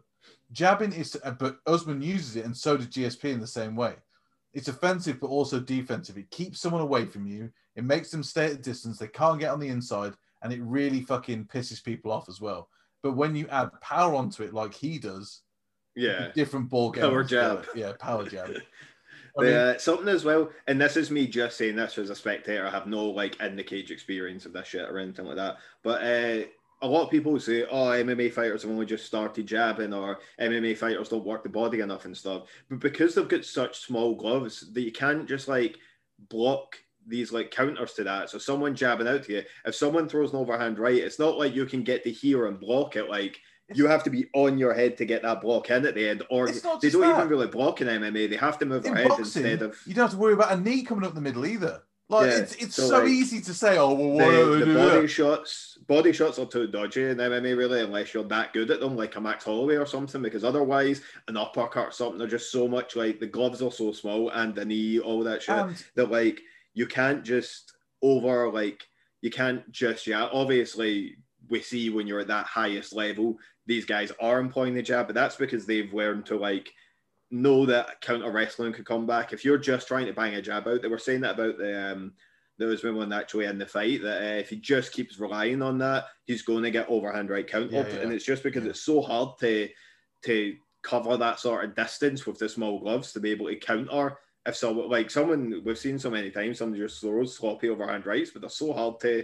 [0.51, 3.95] Jabbing is, but Usman uses it, and so did GSP in the same way.
[4.53, 6.17] It's offensive, but also defensive.
[6.17, 7.51] It keeps someone away from you.
[7.75, 8.97] It makes them stay at a distance.
[8.97, 12.69] They can't get on the inside, and it really fucking pisses people off as well.
[13.03, 15.43] But when you add power onto it, like he does,
[15.95, 16.31] Yeah.
[16.33, 17.03] different ball game.
[17.03, 17.65] Power jab.
[17.75, 18.49] Yeah, power jab.
[19.37, 22.65] The, something as well, and this is me just saying this as a spectator.
[22.65, 25.57] I have no like in the cage experience of this shit or anything like that.
[25.83, 26.45] But uh,
[26.81, 30.77] a lot of people say, "Oh, MMA fighters have only just started jabbing, or MMA
[30.77, 34.71] fighters don't work the body enough and stuff." But because they've got such small gloves
[34.73, 35.77] that you can't just like
[36.29, 36.77] block
[37.07, 38.29] these like counters to that.
[38.29, 41.55] So someone jabbing out to you, if someone throws an overhand right, it's not like
[41.55, 43.09] you can get to here and block it.
[43.09, 43.39] Like
[43.73, 46.23] you have to be on your head to get that block in at the end,
[46.29, 46.93] or they don't that.
[46.93, 48.29] even really block in MMA.
[48.29, 50.33] They have to move their in head boxing, instead of you don't have to worry
[50.33, 51.81] about a knee coming up the middle either.
[52.09, 55.01] Like Yeah, it's it's so, so, like, easy to say, oh well, the, the body
[55.01, 55.07] that?
[55.07, 55.77] shots.
[55.87, 59.15] Body shots are too dodgy in MMA, really, unless you're that good at them, like
[59.15, 60.21] a Max Holloway or something.
[60.21, 63.91] Because otherwise, an uppercut or something, they're just so much like the gloves are so
[63.91, 65.55] small and the knee, all that shit.
[65.55, 66.41] And that like
[66.73, 68.87] you can't just over like
[69.21, 71.17] you can't just yeah obviously
[71.49, 73.37] we see when you're at that highest level
[73.69, 76.73] these guys are employing the jab but that's because they've learned to like
[77.31, 80.67] know that counter wrestling could come back if you're just trying to bang a jab
[80.67, 82.11] out they were saying that about the um
[82.57, 85.77] there was one actually in the fight that uh, if he just keeps relying on
[85.77, 87.99] that he's going to get overhand right count Yeah, yeah.
[88.01, 88.71] and it's just because Yeah.
[88.71, 89.69] it's so hard to
[90.25, 94.17] to cover that sort of distance with the small gloves to be able to counter
[94.45, 98.31] if someone like someone we've seen so many times someone just throws sloppy overhand rights,
[98.31, 99.23] but they're so hard to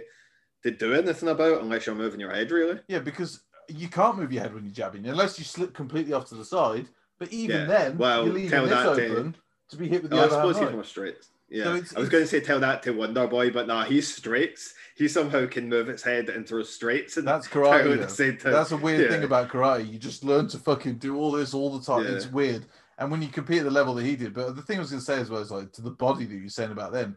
[0.62, 2.78] to do anything about unless you're moving your head really.
[2.88, 6.26] yeah, because you can't move your head when you're jabbing unless you slip completely off
[6.28, 6.88] to the side.
[7.18, 7.66] But even Yeah.
[7.66, 9.36] then, Well, you're leaving tell this that to- open
[9.70, 11.26] to, be hit with the Oh, I overhand suppose he's more straight.
[11.48, 13.84] Yeah, So it's- I was going to say tell that to Wonder Boy, but nah,
[13.84, 14.74] he's straights.
[14.96, 17.92] He somehow can move its head and throw straights and That's karate.
[17.94, 18.52] at the same time.
[18.52, 19.08] That's a weird Yeah.
[19.16, 19.90] thing about karate.
[19.90, 22.04] You just learn to fucking do all this all the time.
[22.04, 22.10] Yeah.
[22.16, 22.66] It's weird.
[22.98, 24.90] And when you compete at the level that he did, but the thing I was
[24.90, 27.16] going to say as well is like to the body that you're saying about them.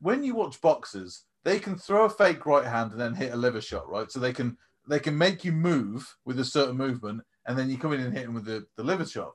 [0.00, 3.36] When you watch boxers, they can throw a fake right hand and then hit a
[3.36, 4.10] liver shot, right?
[4.10, 4.56] So they can
[4.88, 8.12] they can make you move with a certain movement, and then you come in and
[8.12, 9.32] hit them with the, the liver shot.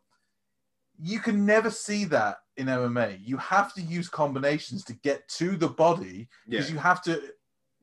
[1.00, 3.20] You can never see that in MMA.
[3.22, 7.22] You have to use combinations to get to the body yeah, because you have to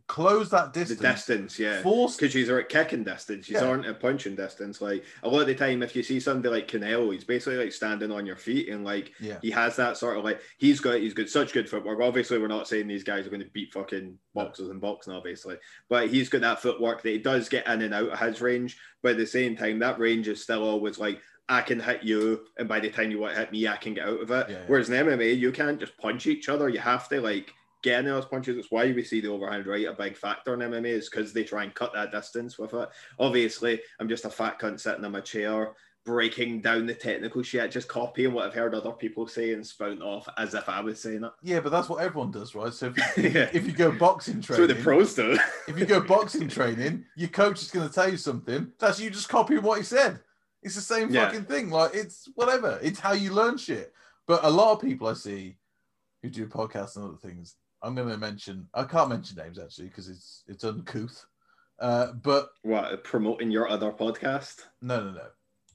[0.06, 1.00] close that distance.
[1.00, 1.58] the distance.
[1.58, 1.82] yeah.
[1.82, 3.64] Force Because she's at kicking distance, she's Yeah.
[3.64, 4.80] aren't at punching distance.
[4.80, 7.72] Like a lot of the time, if you see somebody like Canelo, he's basically like
[7.72, 9.38] standing on your feet and like yeah.
[9.40, 12.00] he has that sort of like he's got he's got such good footwork.
[12.00, 15.56] Obviously, we're not saying these guys are going to beat fucking boxers and boxing, obviously,
[15.88, 18.78] but he's got that footwork that he does get in and out of his range.
[19.02, 22.46] But at the same time, that range is still always like I can hit you,
[22.58, 24.50] and by the time you want to hit me, I can get out of it.
[24.50, 24.62] Yeah.
[24.66, 26.68] Whereas in MMA, you can't just punch each other.
[26.68, 27.52] You have to like
[27.84, 28.56] get in those punches.
[28.56, 31.44] It's why we see the overhand right a big factor in MMA is because they
[31.44, 32.88] try and cut that distance with it.
[33.20, 35.74] Obviously, I'm just a fat cunt sitting in my chair
[36.06, 40.02] breaking down the technical shit, just copying what I've heard other people say and spouting
[40.02, 41.32] off as if I was saying it.
[41.42, 42.72] Yeah, but that's what everyone does, right?
[42.74, 43.48] So if you, Yeah.
[43.54, 45.38] if you go boxing training, So the pros do.
[45.68, 48.70] if you go boxing training, your coach is going to tell you something.
[48.78, 50.20] That's you just copying what he said.
[50.62, 51.26] It's the same Yeah.
[51.26, 51.70] fucking thing.
[51.70, 52.78] Like it's whatever.
[52.82, 53.92] It's how you learn shit.
[54.26, 55.56] But a lot of people I see
[56.22, 57.54] who do podcasts and other things.
[57.84, 58.68] I'm going to mention.
[58.74, 61.26] I can't mention names actually because it's it's uncouth.
[61.78, 64.62] Uh, but what promoting your other podcast?
[64.80, 65.26] no, no, no,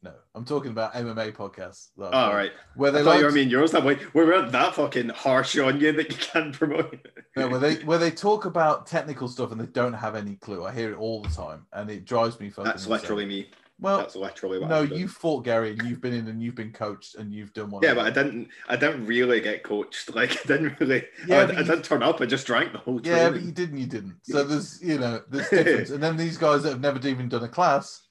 [0.01, 0.13] no.
[0.33, 1.89] I'm talking about MMA podcasts.
[1.97, 2.51] that All done, right.
[2.75, 3.73] where I they thought like you were mean yours.
[3.75, 7.05] I'm like, we weren't that fucking harsh on you that you can't promote.
[7.35, 10.65] No, where they where they talk about technical stuff and they don't have any clue.
[10.65, 12.63] I hear it all the time, and it drives me fucking.
[12.63, 12.91] That's insane.
[12.93, 13.49] literally me.
[13.81, 16.73] Well, That's literally what no, you fought Gary, and you've been in, and you've been
[16.73, 17.81] coached, and you've done one.
[17.81, 18.49] Yeah, but I didn't.
[18.67, 20.13] I didn't really get coached.
[20.15, 21.03] Like I didn't really.
[21.27, 22.19] Yeah, I, I you- didn't turn up.
[22.19, 23.77] I just drank the whole Yeah, but you didn't.
[23.77, 24.17] you didn't.
[24.23, 25.89] So there's you know there's difference.
[25.91, 28.01] and then these guys that have never even done a class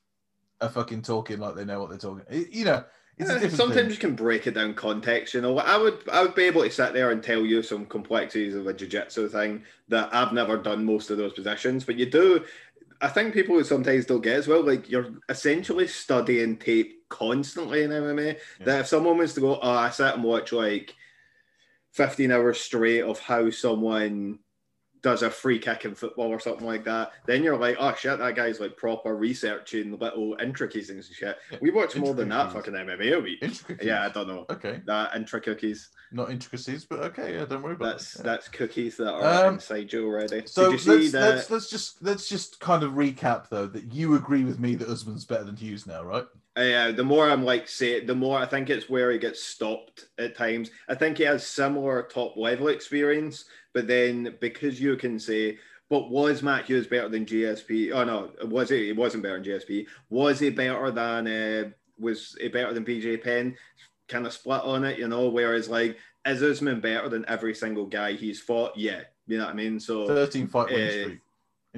[0.61, 2.25] are fucking talking like they know what they're talking.
[2.51, 2.85] You know,
[3.19, 3.91] it's Yeah, sometimes thing.
[3.91, 5.35] you can break it down context.
[5.35, 7.85] You know, I would I would be able to sit there and tell you some
[7.85, 12.07] complexities of a jiu-jitsu thing that I've never done most of those positions, but you
[12.07, 12.45] do.
[13.01, 14.65] I think people sometimes don't get as well.
[14.65, 18.35] Like you're essentially studying tape constantly in MMA.
[18.59, 18.65] Yeah.
[18.65, 20.95] That if someone was to go, oh, I sat and watch like
[21.93, 24.41] 15 hours straight of how someone
[25.03, 28.19] does a free kick in football or something like that, then you're like, oh shit,
[28.19, 31.37] that guy's like proper researching little intricacies and shit.
[31.61, 33.45] We watch more than that fucking MMA a week.
[33.83, 34.47] Yeah, I don't know.
[34.51, 35.91] Okay, That intricacies.
[36.13, 37.35] not intricacies, but okay.
[37.35, 38.19] Yeah, don't worry about That's it.
[38.19, 38.23] Yeah.
[38.25, 40.43] that's cookies that are Um, inside you already.
[40.47, 41.35] So Did you let's, see that?
[41.37, 44.89] let's let's just let's just kind of recap though that you agree with me that
[44.89, 46.25] Usman's better than Hughes now, right?
[46.59, 50.07] Uh, the more I'm like say, the more I think it's where he gets stopped
[50.19, 50.71] at times.
[50.89, 56.11] I think he has similar top level experience, but then because you can say, but
[56.11, 57.93] was Matt Hughes better than GSP?
[57.93, 58.87] Oh no, was he?
[58.87, 59.87] He wasn't better than GSP.
[60.11, 61.29] Was he better than?
[61.29, 63.57] Uh, was he better than BJ Penn?
[64.09, 65.29] Kind of split on it, you know.
[65.29, 65.97] Whereas like,
[66.27, 68.77] is Usman better than every single guy he's fought?
[68.77, 69.79] Yeah, you know what I mean.
[69.79, 71.21] So 13 fight win uh, streak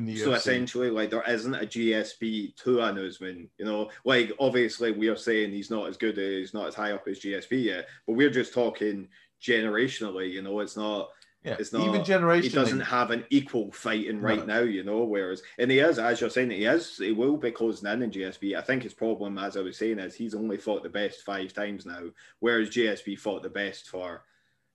[0.01, 0.37] in the so UFC.
[0.37, 3.49] essentially, like there isn't a GSP to an Usman.
[3.59, 6.75] You know, like obviously we are saying he's not as good, uh, he's not as
[6.75, 9.09] high up as GSP yet, but we're just talking
[9.41, 10.31] generationally.
[10.33, 11.11] You know, it's not.
[11.45, 11.87] yeah, It's not.
[11.89, 14.55] even generation, He doesn't have an equal fighting right No.
[14.57, 14.61] now.
[14.61, 16.97] You know, whereas and he is, as you're saying, he is.
[16.99, 18.57] He will be closing in in GSP.
[18.57, 21.53] I think his problem, as I was saying, is he's only fought the best five
[21.53, 22.05] times now,
[22.41, 24.25] whereas GSP fought the best for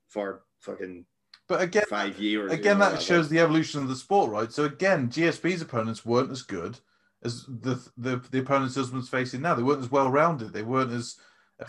[0.07, 1.05] for fucking
[1.47, 2.51] but again, five years.
[2.51, 4.51] again, that shows the evolution of the sport, right?
[4.51, 6.77] So again, GSP's opponents weren't as good
[7.23, 9.55] as the the, the opponents Usman's facing now.
[9.55, 10.53] They weren't as well rounded.
[10.53, 11.17] They weren't as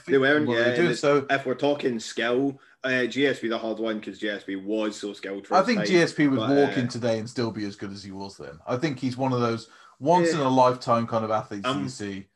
[0.07, 0.55] They weren't, yeah.
[0.57, 0.83] they and do.
[0.85, 5.13] it's- So if we're talking skill, uh, GSP the hard one because GSP was so
[5.13, 5.47] skilled.
[5.51, 5.87] I think time.
[5.89, 8.37] GSP would but, walk uh, in today and still be as good as he was
[8.37, 8.59] then.
[8.67, 9.69] I think he's one of those
[10.01, 10.37] once Yeah.
[10.37, 12.27] in a lifetime kind of athletes that you Um, see.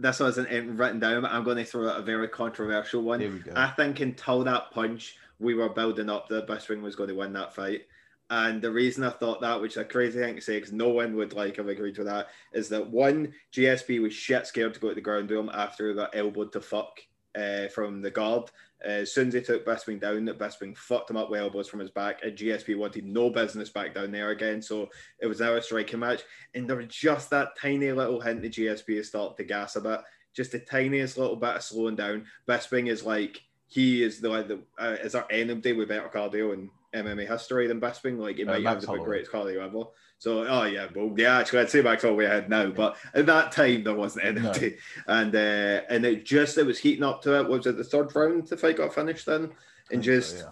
[0.00, 3.18] This wasn't uh, written down, but I'm going to throw out a very controversial one.
[3.20, 3.52] Here we go.
[3.56, 7.32] I think until that punch, we were building up that Bisping was going to win
[7.34, 7.82] that fight.
[8.30, 10.90] And the reason I thought that, which is a crazy thing to say, because no
[10.90, 14.80] one would like have agreed with that, is that one, GSP was shit scared to
[14.80, 17.00] go to the ground with him after he got elbowed to fuck
[17.34, 18.50] uh, from the guard.
[18.84, 21.68] Uh, as soon as he took Bisping down, that Bisping fucked him up with elbows
[21.68, 24.60] from his back, and GSP wanted no business back down there again.
[24.60, 24.88] So
[25.20, 26.20] it was now a striking match.
[26.54, 29.80] And there was just that tiny little hint that GSP is starting to gas a
[29.80, 30.00] bit,
[30.34, 32.26] just the tiniest little bit of slowing down.
[32.46, 36.54] Bisping is like, he is the like the uh, is there anybody with better cardio
[36.54, 38.18] in MMA history than Bisping?
[38.18, 39.84] Like he Uh, might have the greatest cardio ever.
[40.18, 43.52] So oh yeah, well yeah, actually I'd say Max Holloway ahead now, but at that
[43.52, 47.48] time there wasn't anybody, and uh, and it just it was heating up to it.
[47.48, 49.52] Was it the third round the fight got finished then, and
[49.90, 50.50] think so, just yeah.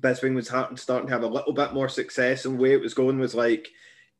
[0.00, 2.80] Bisping was ha- starting to have a little bit more success, and the way it
[2.80, 3.68] was going was like.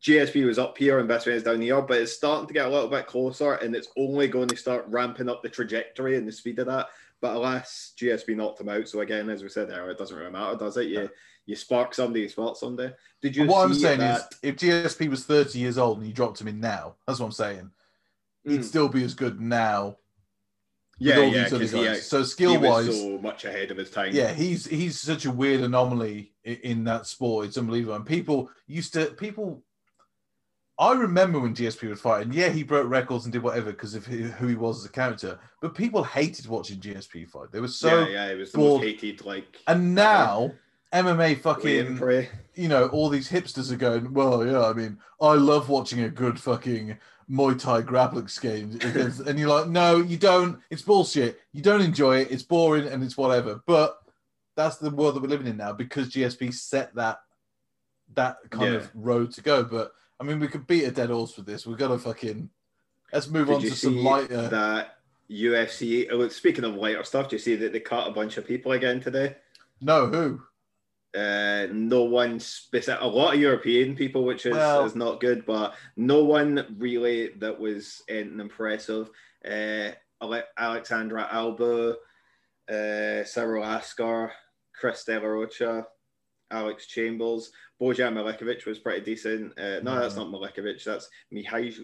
[0.03, 2.69] GSP was up here and Bisping is down here, but it's starting to get a
[2.69, 6.33] little bit closer, and it's only going to start ramping up the trajectory and the
[6.33, 6.89] speed of that.
[7.23, 8.87] But alas, GSP knocked him out.
[8.89, 10.89] So again, as we said there, it doesn't really matter, does it?
[10.89, 11.09] You No.
[11.47, 12.93] you spark somebody, you spot somebody.
[13.23, 13.47] Did you?
[13.47, 14.33] what I'm see saying that?
[14.33, 17.27] is, if GSP was 30 years old and you dropped him in now, that's what
[17.27, 17.71] I'm saying.
[18.45, 18.65] He'd Mm.
[18.65, 19.99] still be as good now.
[20.99, 23.77] yeah, with all yeah, these other because he, so skill wise, so much ahead of
[23.77, 24.11] his time.
[24.13, 27.47] yeah, he's he's such a weird anomaly in, in that sport.
[27.47, 27.95] It's unbelievable.
[27.95, 29.63] And people used to people.
[30.79, 32.33] I remember when GSP was fighting.
[32.33, 35.39] Yeah, he broke records and did whatever because of who he was as a character.
[35.61, 37.53] But people hated watching GSP fight.
[37.53, 38.01] They were so.
[38.01, 38.81] yeah, yeah, it was the bored.
[38.83, 39.25] most hated.
[39.25, 40.53] Like And now
[40.93, 41.99] MMA fucking
[42.55, 46.09] you know, all these hipsters are going, well, yeah, I mean, I love watching a
[46.09, 46.99] good fucking
[47.31, 48.79] Muay Thai grappling game.
[49.27, 50.59] and you're like, no, you don't.
[50.71, 51.41] It's bullshit.
[51.53, 52.31] You don't enjoy it.
[52.31, 53.63] It's boring and it's whatever.
[53.67, 53.99] But
[54.57, 57.21] that's the world that we're living in now because GSP set that
[58.15, 58.79] that kind Yeah.
[58.81, 59.65] of road to go.
[59.65, 61.67] But I mean, we could beat a dead horse with this.
[61.67, 62.51] We've got to fucking
[63.13, 64.49] let's move Did on to some lighter.
[64.49, 64.99] that
[65.31, 66.09] UFC?
[66.11, 68.73] oh, Speaking of lighter stuff, do you see that they cut a bunch of people
[68.73, 69.37] again today?
[69.81, 70.41] No, who?
[71.19, 73.01] Uh, no one specific.
[73.03, 77.29] A lot of European people, which is, Well- is not good, but no one really
[77.39, 79.11] that was anything impressive.
[79.45, 79.91] Uh,
[80.57, 81.95] Alexandra Albu,
[82.71, 84.33] uh, Cyril Asker,
[84.73, 85.87] Chris De La Rocha,
[86.53, 87.51] Alex Chambers,
[87.81, 89.59] Bojan Milikovic was pretty decent.
[89.59, 90.85] Uh, no, that's not Milikovic.
[90.85, 91.75] That's Mihai.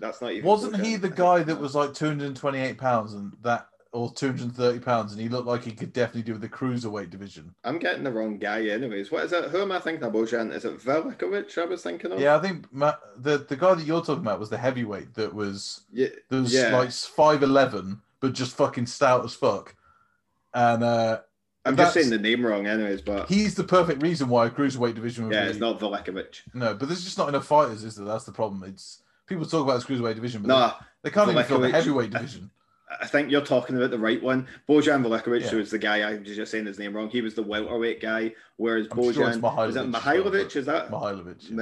[0.00, 0.46] That's not even.
[0.46, 0.84] Wasn't Bojan.
[0.84, 5.30] he the guy that was like 228 pounds and that, or 230 pounds, and he
[5.30, 7.54] looked like he could definitely do with the cruiserweight division?
[7.64, 9.10] I'm getting the wrong guy, anyways.
[9.10, 9.44] What is it?
[9.50, 10.12] Who am I thinking of?
[10.12, 10.52] Bojan?
[10.54, 11.56] Is it Velikovic?
[11.56, 12.20] I was thinking of.
[12.20, 15.34] Yeah, I think Ma- the the guy that you're talking about was the heavyweight that
[15.34, 16.08] was Yeah.
[16.28, 16.76] that was Yeah.
[16.76, 19.74] like five eleven, but just fucking stout as fuck.
[20.54, 21.20] And uh,
[21.68, 23.02] I'm just saying the name wrong, anyways.
[23.02, 26.40] But he's the perfect reason why a cruiserweight division would yeah, be it's not Velikovic.
[26.54, 28.06] no, but there's just not enough fighters, is there?
[28.06, 28.62] That's the problem.
[28.64, 31.68] It's people talk about the cruiserweight division, but No, they, they can't even fill the
[31.68, 32.50] Velikovic- heavyweight division.
[33.00, 34.46] I think you're talking about the right one.
[34.68, 35.58] Bojan Velikovic Yeah.
[35.58, 36.00] was the guy.
[36.10, 37.10] I was just saying his name wrong.
[37.10, 40.56] He was the welterweight guy, whereas I'm sure it's Bojan is it Mihailovic, Mihailovic?
[40.56, 41.50] Is that Mihailovic.
[41.50, 41.54] yeah.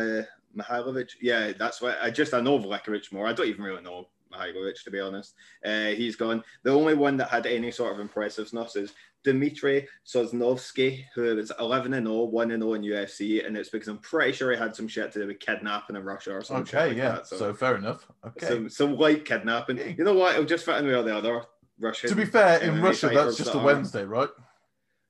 [0.54, 1.10] Mi- Mihailovic?
[1.20, 3.26] Yeah, that's what I just I know Velikovic more.
[3.26, 5.34] I don't even really know Mihailovic to be honest.
[5.64, 6.44] Uh, he's gone.
[6.62, 8.92] The only one that had any sort of impressiveness is
[9.26, 13.88] Dmitry Sosnovsky, who was 11 and 0, 1 and 0 in UFC, and it's because
[13.88, 16.78] I'm pretty sure he had some shit to do with kidnapping in Russia or something.
[16.78, 17.12] Okay, like yeah.
[17.16, 17.26] That.
[17.26, 18.06] So, fair enough.
[18.24, 18.46] Okay.
[18.46, 19.78] some, some light kidnapping.
[19.98, 20.34] You know what?
[20.34, 21.42] It'll just fit in with all the other
[21.80, 22.08] Russian.
[22.08, 24.30] to be fair, in Russia, that's just that a Wednesday, right?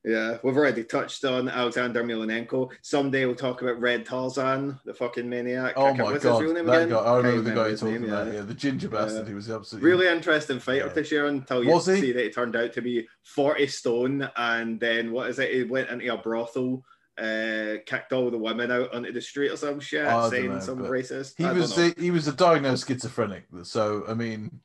[0.07, 2.71] Yeah, we've already touched on Alexander Milanenko.
[2.81, 5.73] Someday we'll talk about Red Tarzan, the fucking maniac.
[5.75, 6.91] Oh I my what's his real name that again?
[6.91, 7.01] guy!
[7.01, 8.27] I Can't remember the guy you're talking name, about.
[8.29, 8.33] yeah.
[8.35, 9.25] Yeah, the ginger bastard.
[9.25, 9.29] Yeah.
[9.31, 10.93] He was absolutely Really interesting fighter Yeah.
[10.93, 12.01] this year until you Was he?
[12.01, 15.53] see that he turned out to be 40 stone and then what is it?
[15.53, 16.85] He went into a brothel,
[17.19, 20.61] uh, kicked all the women out onto the street or some shit, I saying know,
[20.61, 21.35] some racist.
[21.37, 23.47] He I was the, he was a diagnosed schizophrenic.
[23.65, 24.61] So I mean,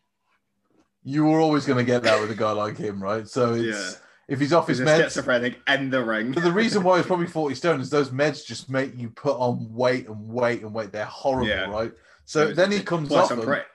[1.04, 3.28] you were always going to get that with a guy like him, right?
[3.28, 4.00] So it's.
[4.32, 4.98] If he's off his a meds.
[5.04, 6.32] schizophrenic in the ring.
[6.32, 9.36] But the reason why he's probably 40 stone is those meds just make you put
[9.38, 10.92] on weight and weight and weight.
[10.92, 11.70] They're horrible, Yeah.
[11.70, 11.92] right?
[12.26, 13.66] So then he comes off them, pretty,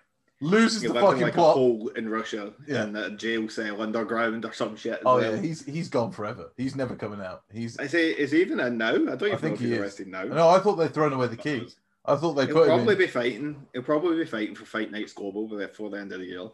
[0.41, 1.55] loses he the fucking like a plot.
[1.57, 2.85] hole in Russia Yeah.
[2.85, 5.01] in a jail cell underground or some shit.
[5.05, 5.35] Oh well.
[5.37, 6.51] yeah, he's he's gone forever.
[6.57, 7.43] He's never coming out.
[7.53, 8.89] He's I say, is he even in now?
[8.95, 9.81] I don't even think know if he's he is.
[9.81, 10.25] arrested now.
[10.25, 11.69] no, I thought they'd thrown away the key.
[12.09, 12.99] I thought they He'll put probably in.
[13.01, 13.67] be fighting.
[13.73, 16.49] He'll probably be fighting for Fight Nights Global before the end of the year.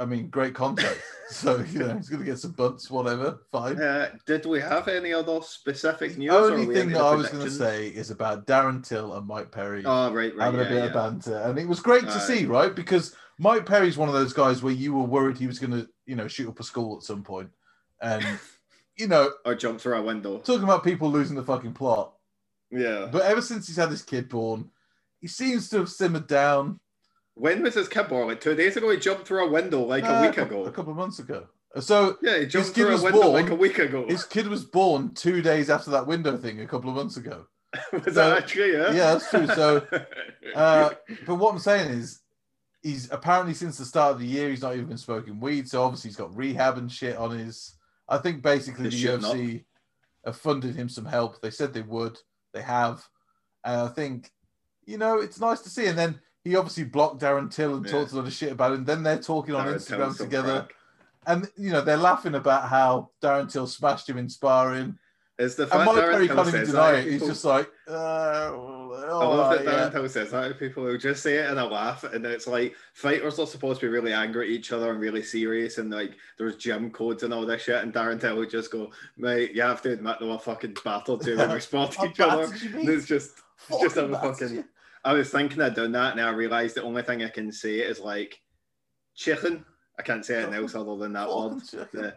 [0.00, 1.00] I mean, great contact.
[1.30, 3.38] so you know he's gonna get some butts, whatever.
[3.52, 3.80] Fine.
[3.80, 6.32] Uh, did we have any other specific news?
[6.32, 9.52] The only thing that I was going to say is about Darren Till and Mike
[9.52, 10.44] Perry Oh, right, right.
[10.44, 10.84] having Yeah, a bit yeah.
[10.86, 12.18] of banter, and it was great to Aye.
[12.18, 12.74] see, right?
[12.74, 15.88] Because Mike Perry's one of those guys where you were worried he was going to,
[16.06, 17.50] you know, shoot up a school at some point,
[18.02, 18.24] and
[18.96, 20.38] you know, Or jump through a window.
[20.38, 22.14] talking about people losing the fucking plot.
[22.72, 23.08] Yeah.
[23.12, 24.70] But ever since he's had his kid born,
[25.26, 26.78] he seems to have simmered down.
[27.34, 28.28] When was his kid born?
[28.28, 30.64] Like two days ago, he jumped through a window like Uh, a week ago.
[30.64, 31.48] a couple of months ago.
[31.80, 34.06] So Yeah, he jumped through a window born- like a week ago.
[34.08, 37.46] his kid was born two days after that window thing a couple of months ago.
[37.92, 38.72] was so- that actually?
[38.72, 38.92] Yeah.
[38.92, 39.46] Yeah, that's true.
[39.48, 39.86] So
[40.54, 40.90] Uh,
[41.26, 42.20] but what I'm saying is,
[42.82, 45.68] he's apparently since the start of the year he's not even been smoking weed.
[45.68, 47.74] So obviously he's got rehab and shit on his.
[48.08, 49.64] I think basically the UFC
[50.24, 51.40] have funded him some help.
[51.42, 52.16] They said they would.
[52.54, 53.04] They have,
[53.64, 54.30] and I think,
[54.86, 55.86] you know, it's nice to see.
[55.86, 57.92] And then he obviously blocked Darren Till and Yeah.
[57.92, 58.84] talked a lot of shit about him.
[58.84, 60.74] Then they're talking on Instagram together, crack.
[61.26, 64.98] and you know they're laughing about how Darren Till smashed him in sparring.
[65.38, 67.10] Is the And fact Mike Darren Perry can't even deny it.
[67.12, 70.00] He's just like, uh, I love right, that Darren yeah.
[70.00, 70.58] Till says that.
[70.58, 73.86] People will just say it and a laugh, and it's like fighters are supposed to
[73.86, 77.34] be really angry at each other and really serious, and like there's gym codes and
[77.34, 77.82] all this shit.
[77.82, 81.26] And Darren Till would just go, "Mate, you have to admit they were fucking battled
[81.26, 83.32] you when we spotted How each other." bad did you And it's just,
[83.68, 84.64] it's just a Fucking fucking.
[85.06, 87.76] I was thinking I'd done that, and I realised the only thing I can say
[87.76, 88.40] is like
[89.14, 89.64] chicken.
[89.98, 91.60] I can't say anything else other than that word.
[91.92, 92.14] The-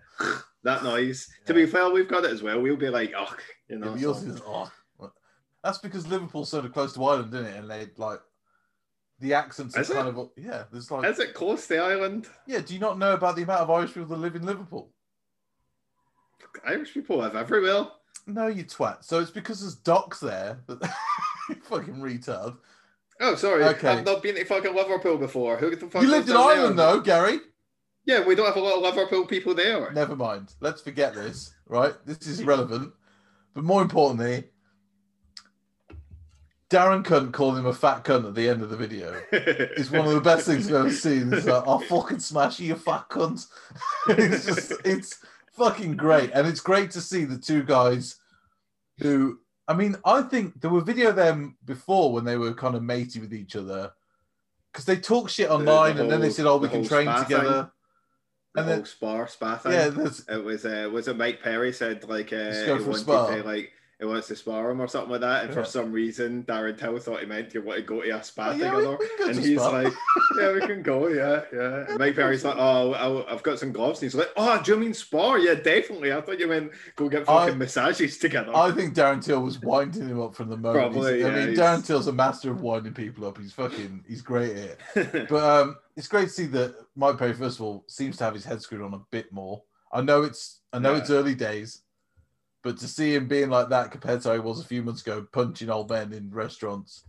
[0.64, 1.30] that noise.
[1.46, 2.62] To be fair, we've got it as well.
[2.62, 3.34] We'll be like, oh,
[3.70, 3.92] you know.
[3.92, 4.70] but yours is oh.
[5.64, 7.58] That's because Liverpool's sort of close to Ireland, isn't it?
[7.58, 8.20] And they like
[9.20, 9.94] the accents are Is it?
[9.94, 10.64] kind of yeah.
[10.72, 12.28] There's like Is it close to Ireland?
[12.48, 12.60] yeah.
[12.60, 14.92] Do you not know about the amount of Irish people that live in Liverpool?
[16.66, 17.88] Irish people live everywhere.
[18.26, 19.04] No, you twat.
[19.04, 20.60] So it's because there's docks there.
[20.68, 20.94] That
[21.64, 22.58] fucking retard.
[23.20, 23.64] Oh, sorry.
[23.66, 23.90] Okay.
[23.90, 25.58] I've not been to fucking Liverpool before.
[25.58, 26.94] Who the fuck You lived in Ireland there?
[26.94, 27.40] though, Gary.
[28.06, 29.92] Yeah, we don't have a lot of Liverpool people there.
[29.92, 30.54] Never mind.
[30.62, 31.54] Let's forget this.
[31.68, 32.94] Right, this is irrelevant.
[33.54, 34.46] But more importantly,
[36.70, 39.22] Darren Cunt called him a fat cunt at the end of the video.
[39.32, 41.34] It's one of the best things I've ever seen.
[41.34, 43.48] It's like, I'll fucking smash you, you fat cunt.
[44.10, 45.20] it's just, it's
[45.54, 46.32] fucking great.
[46.34, 48.18] And it's great to see the two guys
[49.00, 49.40] who,
[49.70, 52.82] I mean, I think there were video of them before when they were kind of
[52.82, 53.92] matey with each other
[54.72, 57.70] because they talk shit online the and then they said, oh, we can train together.
[58.56, 59.74] The And whole then- spar spa thing.
[59.74, 63.44] Yeah, It was uh, was it Mike Perry said like uh, he a wanted to
[63.46, 65.62] like he wants to spar him or something like that, and Yeah.
[65.62, 68.48] for some reason Darren Till thought he meant you want to go to a spa
[68.48, 68.98] oh, yeah, together.
[68.98, 69.70] we And to he's spa.
[69.70, 69.94] like,
[70.40, 71.86] yeah, we can go, yeah, yeah.
[71.90, 74.00] And Mike Perry's like, oh, I'll- I've got some gloves.
[74.02, 75.38] And he's like, oh, do you mean spar?
[75.38, 76.14] Yeah, definitely.
[76.14, 78.56] I thought you meant go get fucking I- massages together.
[78.56, 80.94] I think Darren Till was winding him up from the moment.
[80.94, 83.38] Probably, He's- I mean, he's- Darren Till's a master of winding people up.
[83.38, 85.28] He's fucking, he's great at it.
[85.30, 88.34] But um, it's great to see that Mike Perry, first of all, seems to have
[88.34, 89.64] his head screwed on a bit more.
[89.92, 91.00] I know it's, I know Yeah.
[91.00, 91.82] it's early days,
[92.70, 95.02] but to see him being like that compared to how he was a few months
[95.02, 97.04] ago, punching old men in restaurants,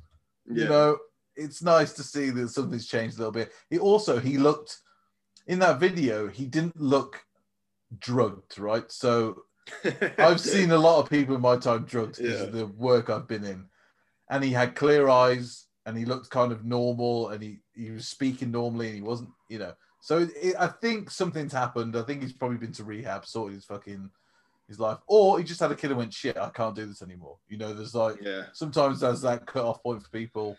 [0.46, 0.62] yeah.
[0.62, 0.96] you know,
[1.36, 3.52] it's nice to see that something's changed a little bit.
[3.68, 4.78] He also he looked
[5.48, 6.28] in that video.
[6.28, 7.22] He didn't look
[7.98, 8.90] drugged, right?
[8.90, 9.42] So
[10.16, 12.46] I've seen a lot of people in my time drugged because Yeah.
[12.46, 13.66] of the work I've been in.
[14.30, 18.08] And he had clear eyes and he looked kind of normal and he, he was
[18.08, 19.74] speaking normally and he wasn't, you know.
[20.00, 21.96] So it, I think something's happened.
[21.96, 24.08] I think he's probably been to rehab, sorted his fucking
[24.71, 24.99] his life.
[25.07, 27.37] Or he just had a kid and went, shit, I can't do this anymore.
[27.49, 28.45] You know, there's like yeah.
[28.55, 30.57] sometimes there's that cut off point for people.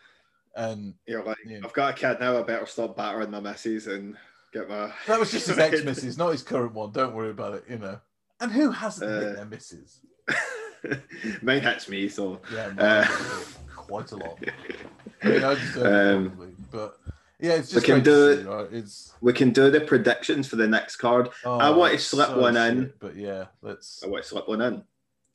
[0.55, 1.59] And You're like, Yeah.
[1.63, 2.37] I've got a kid now.
[2.37, 4.17] I better stop battering my missus and
[4.53, 4.91] get my.
[5.07, 6.91] that was just his ex missus, not his current one.
[6.91, 7.99] Don't worry about it, you know.
[8.41, 10.01] And who hasn't hit Uh, their missus?
[11.41, 13.05] Mine hits me, so Yeah, uh,
[13.75, 14.39] quite a lot.
[15.23, 16.97] I mean, I Um, probably, but
[17.41, 18.47] Yeah, it's just can do see, it.
[18.47, 18.67] right?
[18.71, 21.29] It's We can do the predictions for the next card.
[21.43, 22.93] I oh, want to slip so one in.
[22.99, 24.03] but yeah, let's.
[24.03, 24.83] I want to slip one in.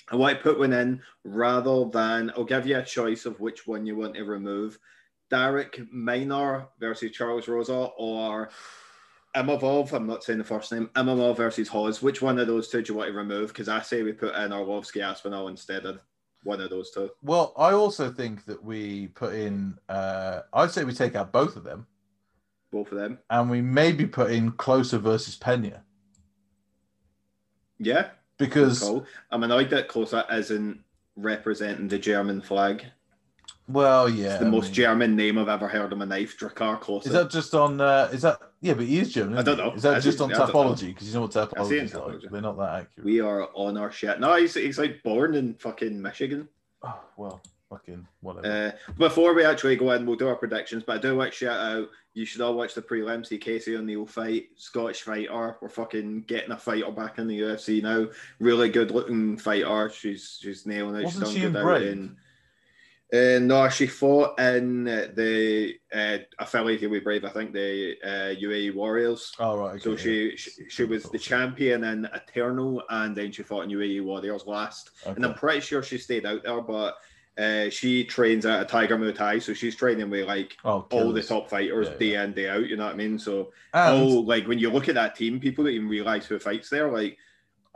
[0.09, 3.67] I want to put one in rather than I'll give you a choice of which
[3.67, 4.79] one you want to remove.
[5.31, 8.51] Derek Minor versus Charles Rosa or
[9.37, 12.01] Imavov, I'm not saying the first name, Imavov versus Hawes.
[12.01, 13.49] Which one of those two do you want to remove?
[13.49, 16.01] Because I say we put in Arlovsky Aspinall instead of
[16.45, 17.11] one of those two.
[17.23, 19.77] Well, I also think that we put in.
[19.89, 21.87] Uh, I'd say we take out both of them,
[22.77, 23.19] Both of them.
[23.31, 25.83] and we maybe put in Klose versus Pena
[27.79, 29.07] Yeah, because cool.
[29.31, 30.81] I'm annoyed that Klose isn't
[31.17, 32.85] representing the German flag.
[33.67, 36.39] well, yeah, It's the I most mean- German name I've ever heard on my knife,
[36.39, 37.07] Drakkar Klose.
[37.07, 37.81] Is that just on?
[37.81, 38.75] Uh, is that yeah?
[38.75, 39.39] But he is German.
[39.39, 39.63] I don't he?
[39.65, 39.73] know.
[39.73, 40.75] Is that I just on think- I don't know.
[40.75, 40.87] Tapology?
[40.89, 42.21] Because you know what Tapology is like.
[42.31, 43.05] They're not that accurate.
[43.07, 44.21] we are on our shit.
[44.21, 46.47] No, he's, he's like born in fucking Michigan.
[46.83, 48.47] Oh, well, fucking whatever.
[48.47, 50.83] Uh, before we actually go in, we'll do our predictions.
[50.85, 51.89] But I do want to shout out.
[52.15, 53.27] You should all watch the prelims.
[53.27, 55.57] See Casey O'Neill fight, Scottish fighter.
[55.61, 58.07] We're fucking getting a fighter back in the UFC now.
[58.39, 59.91] Really good looking fighter.
[59.91, 61.05] She's she's nailing it.
[61.05, 62.17] Wasn't she's she done in good out in.
[63.13, 67.25] Uh, no, she fought in the uh, affiliated with Brave.
[67.25, 69.33] I think the uh, UAE Warriors.
[69.39, 69.71] oh right.
[69.75, 69.97] Okay, So yeah.
[69.97, 74.47] she, she she was the champion in Eternal, and then she fought in UAE Warriors
[74.47, 74.91] last.
[75.05, 76.97] And I'm pretty sure she stayed out there, but
[77.39, 81.13] uh, she trains at a Tiger Muay Thai, so she's training with like Oh, all
[81.13, 82.67] the top fighters Yeah, day in day out.
[82.67, 83.19] You know what I mean?
[83.19, 86.39] So And oh, like when you look at that team, people don't even realize who
[86.39, 86.91] fights there.
[86.91, 87.19] Like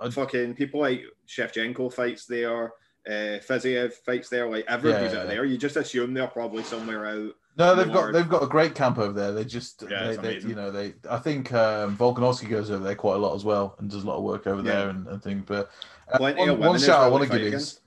[0.01, 2.73] I'd- fucking people like Shevchenko fights there.
[3.07, 5.35] Uh, Fiziev fights there, like everybody's Yeah, out yeah.
[5.35, 5.45] there.
[5.47, 7.33] You just assume they're probably somewhere out.
[7.57, 9.33] no, they've got they've got a great camp over there.
[9.33, 12.95] They just Yeah, they, they, you know they I think um, Volkanovski goes over there
[12.95, 14.77] quite a lot as well and does a lot of work over Yeah.
[14.81, 15.45] there and, and things.
[15.47, 15.71] But
[16.13, 17.81] uh, one, one shout I want to give is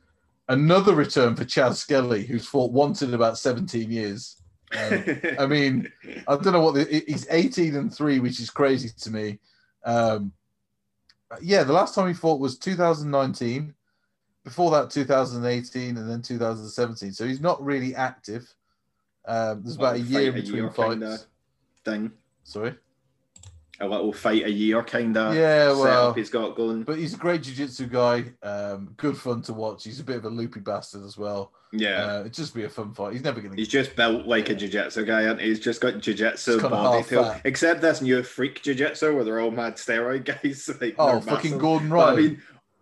[0.50, 4.42] another return for Chas Skelly, who's fought once in about 17 years.
[4.78, 5.04] Um,
[5.40, 5.92] I mean,
[6.28, 9.40] I don't know what the, he's 18 and three, which is crazy to me.
[9.86, 10.34] Um,
[11.42, 13.74] yeah, the last time he fought was 2019.
[14.44, 17.14] Before that, 2018, and then 2017.
[17.14, 18.54] So he's not really active.
[19.26, 21.28] Um, there's about a year between fights.
[21.86, 22.12] thing.
[22.44, 22.76] Sorry,
[23.80, 26.84] A little fight a year kind of Yeah, well- setup he's got going.
[26.84, 28.26] but he's a great jiu-jitsu guy.
[28.44, 29.84] Um, good fun to watch.
[29.84, 31.52] He's a bit of a loopy bastard as well.
[31.72, 32.06] Yeah.
[32.06, 33.14] Uh, it'd just be a fun fight.
[33.14, 33.58] He's never going to.
[33.60, 37.42] He's just built like a jiu-jitsu guy, and he's just got jiu-jitsu body to.
[37.46, 40.70] Except this new freak jiu-jitsu where they're all mad steroid guys.
[40.80, 41.58] Like Oh, fucking.
[41.58, 42.14] Gordon Ryan.
[42.14, 42.42] I mean,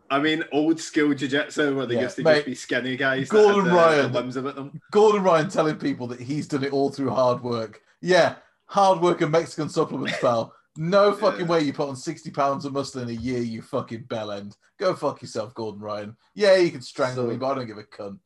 [0.09, 3.29] I mean, old school jiu-jitsu where they Yeah, used to mate, just be skinny guys.
[3.29, 4.11] Gordon had the, Ryan.
[4.13, 4.81] limbs about them.
[4.91, 7.81] Gordon Ryan telling people that he's done it all through hard work.
[8.01, 8.35] Yeah,
[8.65, 10.53] hard work and Mexican supplements, pal.
[10.77, 11.47] No fucking Yeah.
[11.47, 14.55] way you put on 60 pounds of muscle in a year, you fucking bell end.
[14.77, 16.15] Go fuck yourself, Gordon Ryan.
[16.33, 18.19] Yeah, you can strangle So- me, but I don't give a cunt.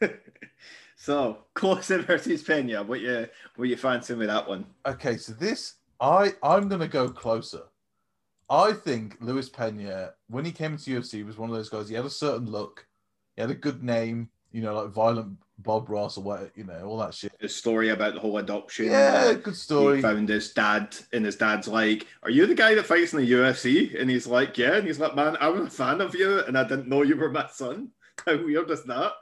[0.96, 2.82] so Klose versus Pena.
[2.82, 4.66] What you what you fancy with that one?
[4.86, 7.62] Okay, so this I I'm gonna go closer.
[8.48, 11.88] I think Luis Pena, when he came into UFC, was one of those guys.
[11.88, 12.86] He had a certain look,
[13.36, 16.84] he had a good name, you know, like violent Bob Ross or what, you know,
[16.84, 17.32] all that shit.
[17.38, 18.86] The story about the whole adoption.
[18.86, 20.00] Yeah, uh, good He story.
[20.02, 23.32] found his dad, and his dad's like, "Are you the guy that fights in the
[23.32, 26.40] UFC?" And he's like, "Yeah." And he's like, "Man, I was a fan of you,
[26.44, 27.90] and I didn't know you were my son.
[28.26, 29.12] How weird is that?"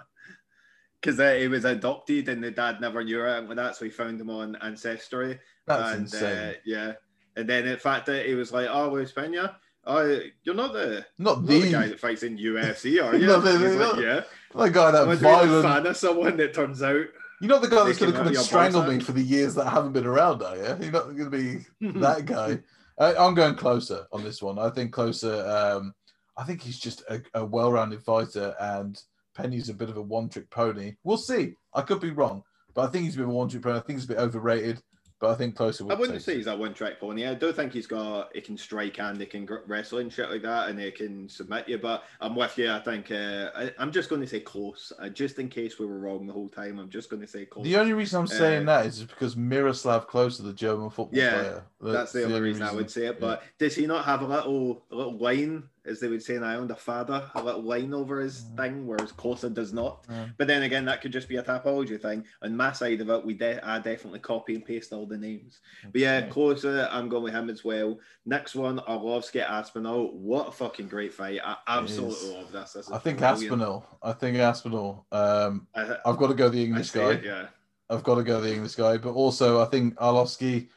[1.01, 3.91] Because uh, he was adopted, and the dad never knew it, and that's so he
[3.91, 5.39] found him on Ancestry.
[5.67, 6.37] That's and insane.
[6.37, 6.93] Uh, yeah,
[7.37, 9.57] and then the fact that he was like, "Oh, Luis Pena,
[9.89, 13.27] oh, you're not the." Not Not the the, guy that fights in UFC, are you?
[13.27, 14.21] No, no, no, like, yeah.
[14.55, 15.65] the guy that Was really a violent.
[15.65, 17.07] fan of someone that turns out
[17.41, 19.69] You're not the guy that's going to come and strangle me for the years that
[19.69, 20.63] haven't been around, are you?
[20.63, 21.67] You're not going to be
[22.01, 22.61] that guy.
[22.99, 24.59] Uh, I'm going closer on this one.
[24.59, 25.45] I think closer.
[25.47, 25.95] Um,
[26.37, 29.01] I think he's just a, a well-rounded fighter, and
[29.35, 30.95] Penny's a bit of a one-trick pony.
[31.05, 31.55] We'll see.
[31.75, 32.43] I could be wrong,
[32.75, 33.77] but I think he's a bit of a one-trick pony.
[33.77, 34.81] I think he's a bit overrated,
[35.21, 35.85] but I think closer.
[35.91, 37.27] I wouldn't say he's that one track pony.
[37.27, 40.43] I do think he's got he can strike and he can wrestle and shit like
[40.43, 41.79] that, and he can submit you.
[41.79, 42.71] But I'm with you.
[42.71, 45.87] I think uh, I, I'm just going to say close, uh, just in case we
[45.87, 46.79] were wrong the whole time.
[46.79, 47.65] I'm just going to say close.
[47.65, 51.31] The only reason I'm saying Uh, that is because Miroslav Klose, the German football Yeah,
[51.31, 51.63] player.
[51.81, 53.21] That's the only reason, I would say it.
[53.21, 56.45] But does he not have a little a little line, as they would say in
[56.45, 58.57] Ireland, a fada, a little line over his Mm.
[58.57, 60.05] thing, whereas Klose does not.
[60.11, 60.27] Yeah.
[60.37, 62.25] But then again, that could just be a Tapology thing.
[62.43, 65.61] On my side of it, we de- I definitely copy and paste all the names.
[65.91, 66.31] But yeah, Okay.
[66.31, 67.99] Klose, I'm going with him as well.
[68.27, 70.13] Next one, Arlovsky Aspinall.
[70.17, 71.41] What a fucking great fight.
[71.43, 72.73] I absolutely love this.
[72.75, 73.43] this I think brilliant.
[73.45, 73.99] Aspinall.
[74.03, 75.07] I think Aspinall.
[75.11, 77.13] Um, I, I've got to go the English guy.
[77.13, 77.47] it, yeah.
[77.91, 80.69] I've got to go the English guy, but also I think Arlovsky,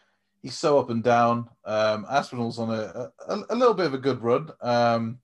[0.41, 1.49] he's so up and down.
[1.65, 4.49] Um, Aspinall's on a, a a little bit of a good run.
[4.61, 5.19] Um,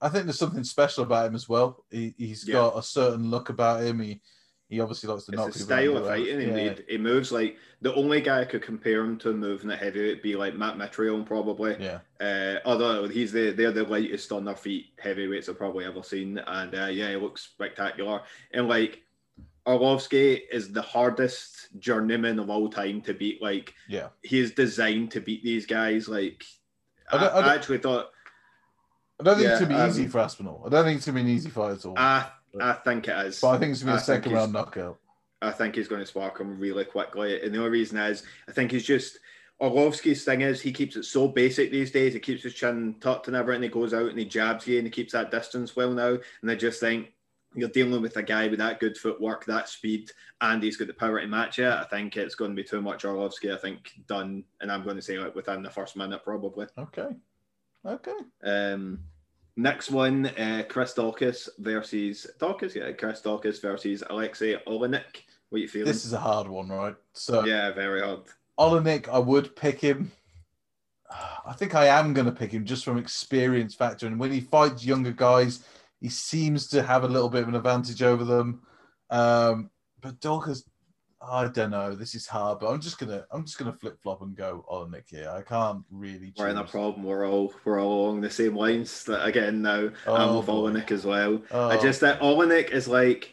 [0.00, 1.84] I think there's something special about him as well.
[1.90, 2.54] He, he's Yeah.
[2.54, 4.00] got a certain look about him.
[4.00, 4.20] He
[4.68, 6.40] He obviously likes to It's knock his people style of fighting.
[6.40, 6.52] He, Yeah.
[6.54, 10.16] made, he moves like the only guy I could compare him to moving at heavyweight
[10.16, 11.76] would be like Matt Mitrione probably.
[11.78, 12.00] Yeah.
[12.20, 16.38] Uh, although he's the they're the lightest on their feet heavyweights I've probably ever seen,
[16.38, 18.22] and uh, yeah, he looks spectacular.
[18.52, 19.02] And like
[19.66, 23.42] Arlovsky is the hardest journeyman of all time to beat.
[23.42, 24.08] Like Yeah.
[24.22, 26.08] he is designed to beat these guys.
[26.08, 26.44] Like
[27.10, 28.10] I I, I actually thought
[29.20, 30.62] I don't think it's Yeah, gonna be easy um, for Aspinall.
[30.66, 31.94] I don't think it's gonna be an easy fight at all.
[31.98, 32.26] I
[32.60, 33.40] I think it is.
[33.40, 34.98] but I think it's gonna be a second round knockout.
[35.42, 37.42] I think he's going to spark him really quickly.
[37.42, 39.18] And the only reason is, I think he's just
[39.60, 42.14] Arlovsky's thing is he keeps it so basic these days.
[42.14, 43.62] He keeps his chin tucked and everything.
[43.62, 46.16] He goes out and he jabs you and he keeps that distance well now.
[46.40, 47.12] And I just think
[47.54, 50.94] you're dealing with a guy with that good footwork, that speed, and he's got the
[50.94, 51.72] power to match it.
[51.72, 53.54] I think it's going to be too much Arlovsky.
[53.54, 56.66] I think done, and I'm going to say like within the first minute probably.
[56.78, 57.08] Okay.
[57.86, 58.16] Okay.
[58.42, 59.00] Um,
[59.56, 62.74] next one, uh, Chris Daukaus versus Daukaus.
[62.74, 65.22] Yeah, Chris Daukaus versus Alexei Oleinik.
[65.50, 65.86] What you feeling?
[65.86, 66.96] This is a hard one, right?
[67.12, 68.20] So Yeah, very hard.
[68.58, 70.10] Oleinik, I would pick him.
[71.46, 74.06] I think I am going to pick him just from experience factor.
[74.06, 75.64] And when he fights younger guys,
[76.04, 78.60] he seems to have a little bit of an advantage over them.
[79.08, 79.70] Um,
[80.02, 80.62] but Daukaus,
[81.26, 81.94] I don't know.
[81.94, 85.08] This is hard, but I'm just gonna I'm just gonna flip flop and go Oleinik
[85.08, 85.30] here.
[85.34, 86.34] I can't really.
[86.36, 87.04] We're in a problem.
[87.04, 89.88] We're all we're all along the same lines that again now.
[90.06, 90.46] Oh, I'm with.
[90.48, 91.40] Oleinik as well.
[91.50, 93.32] Oh, I just that Oleinik is like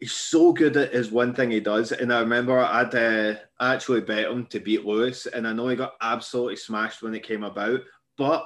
[0.00, 1.92] he's so good at his one thing he does.
[1.92, 5.76] And I remember I'd uh, actually bet him to beat Lewis, and I know he
[5.76, 7.82] got absolutely smashed when it came about.
[8.18, 8.44] But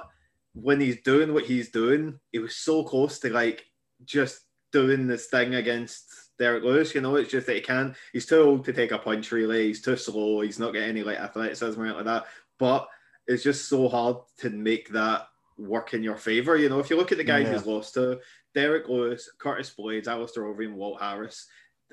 [0.55, 3.65] when he's doing what he's doing, he was so close to like
[4.05, 4.41] just
[4.71, 6.05] doing this thing against
[6.39, 6.95] Derrick Lewis.
[6.95, 7.95] You know, it's just that he can.
[8.13, 9.31] He's too old to take a punch.
[9.31, 10.41] Really, he's too slow.
[10.41, 12.25] He's not getting any like athleticism or anything like that.
[12.57, 12.87] But
[13.27, 15.27] it's just so hard to make that
[15.57, 16.57] work in your favor.
[16.57, 17.53] You know, if you look at the guys Yeah.
[17.53, 18.19] he's lost to,
[18.53, 21.47] Derrick Lewis, Curtis Blaydes, Alistair Overeem, Walt Harris.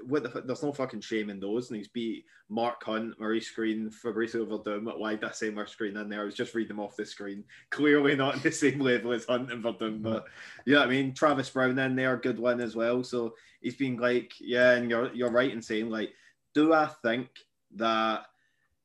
[0.06, 3.90] What the, there's no fucking shame in those, and he's beat Mark Hunt, Maurice Greene,
[3.90, 4.98] Fabricio Werdum.
[4.98, 6.22] Why did I say Maurice Greene in there?
[6.22, 7.44] I was just reading them off the screen.
[7.70, 10.26] Clearly not in the same level as Hunt and Werdum, but
[10.66, 13.02] yeah, I mean Travis Browne in there, good one as well.
[13.02, 16.12] So he's been like, yeah, and you're you're right in saying like,
[16.54, 17.28] do I think
[17.76, 18.26] that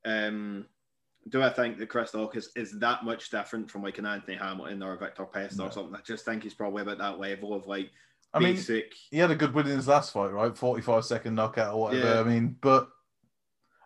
[0.06, 0.66] um
[1.30, 4.82] do I think that Chris Daukaus is that much different from like an Anthony Hamilton
[4.82, 5.66] or a Victor Pest No.
[5.66, 5.96] or something?
[5.96, 7.92] I just think he's probably about that level of like
[8.38, 8.94] I mean, basic.
[9.10, 10.56] he had a good win in his last fight, right?
[10.56, 12.16] 45 second knockout or whatever.
[12.16, 12.20] Yeah.
[12.20, 12.90] I mean, but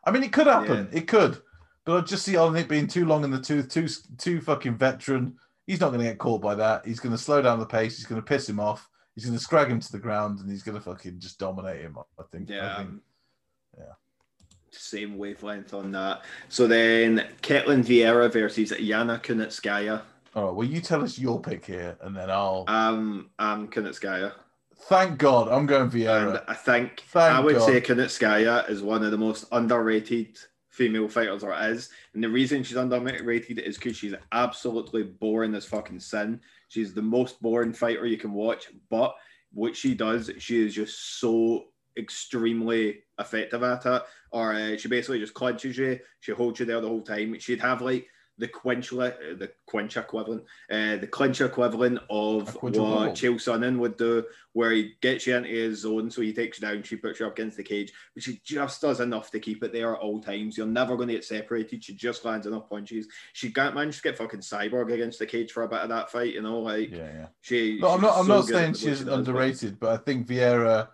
[0.04, 0.90] I mean, it could happen.
[0.92, 1.42] It could.
[1.86, 3.88] But I just see Oleinik being too long in the tooth, too
[4.18, 5.38] too fucking veteran.
[5.66, 6.86] He's not going to get caught by that.
[6.86, 7.98] He's going to slow down the pace.
[7.98, 8.88] He's going to piss him off.
[9.16, 11.82] He's going to scrag him to the ground, and he's going to fucking just dominate
[11.82, 11.98] him.
[12.20, 12.50] I think.
[12.52, 12.78] I yeah.
[12.78, 12.90] think.
[12.90, 13.02] um,
[13.78, 13.94] yeah.
[14.72, 16.24] Same wavelength on that.
[16.50, 20.02] So then Ketlin Vieira versus Yana Kunitskaya.
[20.34, 20.56] All right.
[20.56, 22.64] Well, you tell us your pick here, and then I'll.
[22.68, 24.34] Um, I'm Kunitskaya.
[24.84, 26.44] Thank God, I'm going And Vieira.
[26.48, 27.66] I think Thank I would God.
[27.66, 31.90] say Kunitskaya is one of the most underrated female fighters there is.
[32.14, 36.40] And the reason she's underrated is because she's absolutely boring as fucking sin.
[36.70, 38.70] She's the most boring fighter you can watch.
[38.90, 39.16] But
[39.54, 41.66] what she does, she is just so
[41.98, 44.02] extremely effective at it.
[44.32, 46.00] Or uh, she basically just clinches you.
[46.22, 47.38] She holds you there the whole time.
[47.38, 48.08] She'd have like
[48.38, 54.26] the quench, the quench equivalent, uh, the clinch equivalent of what Chael Sonnen would do,
[54.54, 57.28] where he gets you into his zone, so he takes you down, she puts you
[57.28, 60.20] up against the cage, but she just does enough to keep it there at all
[60.20, 60.58] times.
[60.58, 61.84] You're never going to get separated.
[61.84, 63.08] She just lands enough punches.
[63.34, 66.12] She can't manage to get fucking cyborg against the cage for a bit of that
[66.12, 67.28] fight, you know, like yeah, yeah.
[67.42, 67.80] she.
[67.80, 68.18] No, I'm not.
[68.18, 70.88] I'm so not saying she's she underrated, but I think Vieira.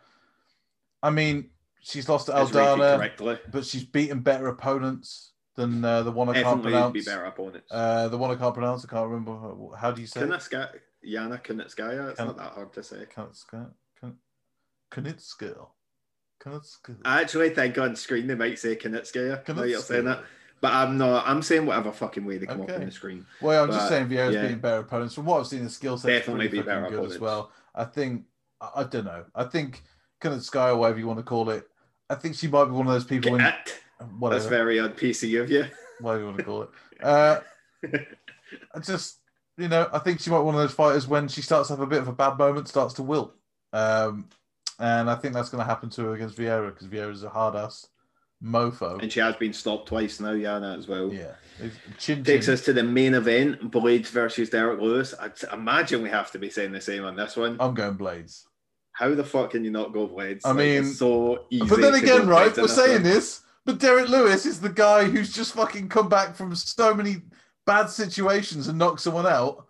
[1.02, 6.30] I mean, she's lost to Aldana, but she's beaten better opponents than uh, the one
[6.30, 6.94] I can't pronounce.
[6.94, 7.68] be better opponents.
[7.72, 8.86] Uh, the one I can't pronounce.
[8.86, 9.34] I can't remember.
[9.34, 10.22] How- How do you say?
[10.22, 10.30] it?
[10.30, 10.70] Kunitskaya,
[11.06, 13.06] Yana Kunitskaya, it's not that hard to say.
[13.14, 13.72] Kunitska.
[14.00, 14.18] Kun-
[14.92, 15.68] Kunitska.
[16.42, 16.96] Kunitska.
[17.04, 19.44] I actually think on screen they might say Kunitskaya.
[19.44, 19.70] Kunitskaya.
[19.70, 20.24] You're saying that.
[20.62, 21.28] But I'm not.
[21.28, 23.26] I'm saying whatever fucking way they come up on the screen.
[23.42, 24.42] Well, I'm just But, saying Vieira's yeah.
[24.44, 25.14] beating better opponents.
[25.14, 27.52] From what I've seen, the skill set Definitely pretty be better good as well.
[27.76, 28.24] I think.
[28.60, 29.26] I, I don't know.
[29.36, 29.84] I think
[30.22, 31.68] Kunitskaya, or whatever you want to call it.
[32.10, 33.36] I think she might be one of those people.
[33.36, 33.82] In, It.
[34.20, 34.40] Whatever.
[34.40, 35.66] That's very odd PC of you.
[36.02, 36.70] whatever you want to call it.
[37.02, 37.40] Uh,
[38.74, 39.18] I just,
[39.58, 41.74] you know, I think she might be one of those fighters when she starts to
[41.74, 43.34] have a bit of a bad moment, starts to wilt.
[43.74, 44.30] Um,
[44.80, 47.56] and I think that's going to happen to her against Vieira because Vieira's a hard
[47.56, 47.88] ass
[48.44, 49.02] mofo.
[49.02, 51.12] And she has been stopped twice now, Yana, as well.
[51.12, 51.32] yeah.
[51.98, 52.54] Chin, Takes chin.
[52.54, 55.16] us to the main event, Blaydes versus Derrick Lewis.
[55.20, 57.58] I'd imagine we have to be saying the same on this one.
[57.60, 58.44] I'm going Blaydes.
[58.92, 60.42] How the fuck can you not go Blaydes?
[60.46, 61.66] I Like, mean- so easy.
[61.68, 63.04] But then again, right, we're saying one.
[63.04, 67.18] this, but Derrick Lewis is the guy who's just fucking come back from so many
[67.66, 69.68] bad situations and knocked someone out.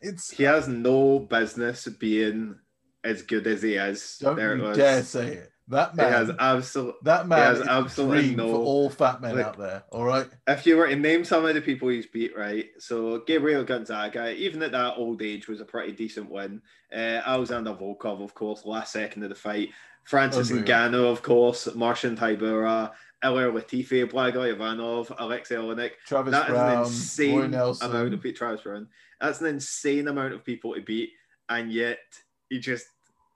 [0.00, 2.56] It's He has no business being
[3.04, 4.18] as good as he is.
[4.20, 4.76] don't Derrick you Lewis.
[4.78, 5.50] dare say it.
[5.68, 6.94] That He man, has absolute.
[7.04, 9.82] that man has absolutely no- for all fat men like- out there.
[9.90, 10.26] All right.
[10.46, 12.66] If you were to name some of the people he's beat, right?
[12.78, 16.60] So Gabriel Gonzaga, even at that old age, was a pretty decent win.
[16.92, 19.70] Uh, Alexander Volkov, of course, last second of the fight.
[20.04, 20.66] Francis Unreal.
[20.66, 21.74] Ngannou, of course.
[21.74, 22.92] Marcin Tybura,
[23.24, 25.92] Ilir Latifi, Blagoy Ivanov, Alexei Oleinik.
[26.06, 27.90] Travis That is an Browne, insane Nelson.
[27.90, 28.36] amount of people.
[28.38, 28.88] Travis Browne.
[29.20, 31.10] That's an insane amount of people to beat,
[31.48, 31.98] and yet
[32.50, 32.86] he just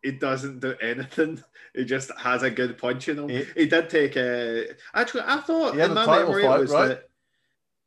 [0.03, 1.43] he doesn't do anything.
[1.75, 3.29] He just has a good punch in him.
[3.29, 4.69] He- He, did take a.
[4.95, 6.89] Actually, I thought in my memory fight, it was right?
[6.89, 7.03] that.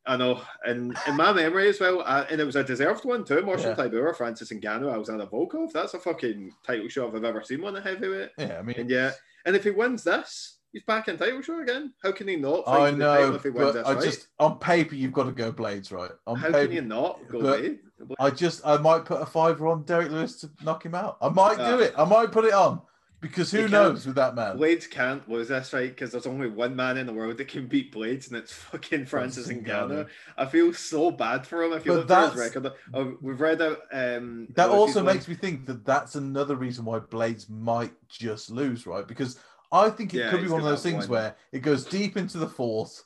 [0.06, 3.24] I know, and in my memory as well, uh, and it was a deserved one
[3.24, 3.42] too.
[3.42, 3.84] Marshall Yeah.
[3.84, 5.72] Tybura, Francis Ngannou, Alexander Volkov.
[5.72, 8.30] That's a fucking title shot if I've ever seen one at heavyweight.
[8.38, 9.12] Yeah, I mean, And yeah,
[9.44, 11.92] and if he wins this, he's back in title shot again.
[12.02, 12.64] How can he not?
[12.66, 14.04] I for the title know, if he wins but I fight?
[14.04, 16.10] just on paper you've got to go Blaydes, right?
[16.26, 17.78] On How paper, can you not go away?
[18.18, 21.18] I just I might put a fiver on Derrick Lewis to knock him out.
[21.20, 21.78] I might do Ah.
[21.78, 21.94] it.
[21.96, 22.80] I might put it on
[23.20, 24.58] because who knows with that man?
[24.58, 27.68] Blaydes can't lose this fight because there's only one man in the world that can
[27.68, 30.08] beat Blaydes, and it's fucking Francis Ngannou.
[30.36, 31.72] I feel so bad for him.
[31.72, 33.78] I feel But look at his record, oh, we've read out.
[33.92, 38.50] Um, That also won- makes me think that that's another reason why Blaydes might just
[38.50, 39.06] lose, right?
[39.06, 39.38] Because
[39.72, 41.18] I think it Yeah, could be one of those things one.
[41.18, 43.02] where it goes deep into the fourth.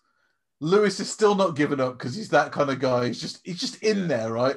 [0.60, 3.06] Lewis is still not giving up because he's that kind of guy.
[3.06, 4.06] He's just he's just in Yeah.
[4.06, 4.56] there, right?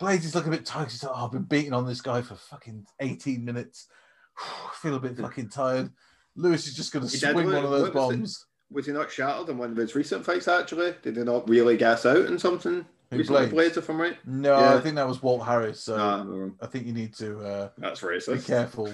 [0.00, 0.90] Blaydes is looking a bit tired.
[0.90, 3.88] He's like, oh, I've been beating on this guy for fucking 18 minutes.
[4.38, 5.90] I feel a bit fucking tired.
[6.36, 7.94] Lewis is just going to swing one of those what was it?
[7.94, 8.46] bombs.
[8.70, 10.48] Was he not shattered in one of his recent fights?
[10.48, 12.86] Actually, did he not really gas out in something?
[13.10, 13.52] Who, recently, Blaydes?
[13.52, 14.16] Blaydes, if I'm right.
[14.26, 14.74] No, Yeah.
[14.76, 15.80] I think that was Walt Harris.
[15.80, 16.48] So Nah.
[16.62, 18.90] I think you need to uh, that's be careful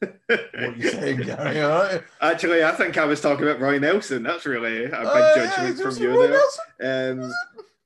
[0.00, 1.62] what you're saying, Gary.
[1.62, 2.02] All right.
[2.20, 4.22] Actually, I think I was talking about Roy Nelson.
[4.22, 6.38] That's really a big yeah, judgment he's from you Roy
[6.78, 7.12] there.
[7.12, 7.32] Um,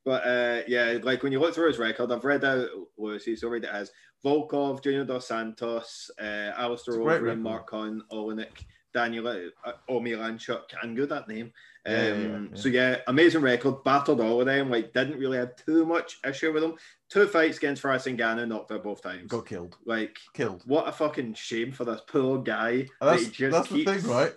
[0.05, 3.25] but uh, yeah, like when you look through his record, I've read out Lewis.
[3.25, 3.91] He's already has
[4.25, 7.41] Volkov, Junior Dos Santos, uh, Alistair Overeem.
[7.41, 10.63] Mark Oleinik, Daniel uh, Omielanczuk.
[10.83, 11.53] I'm good that name.
[11.87, 12.39] Um, Yeah, yeah, yeah.
[12.55, 13.85] So yeah, amazing record.
[13.85, 14.71] Battled all of them.
[14.71, 16.75] Like didn't really have too much issue with them.
[17.11, 19.29] Two fights against Faris Ngannou, knocked out both times.
[19.31, 19.77] Got killed.
[19.85, 20.63] Like Killed.
[20.67, 22.71] what a fucking shame for this poor guy.
[22.71, 24.33] And that that's he just that's the keeps- thing, right?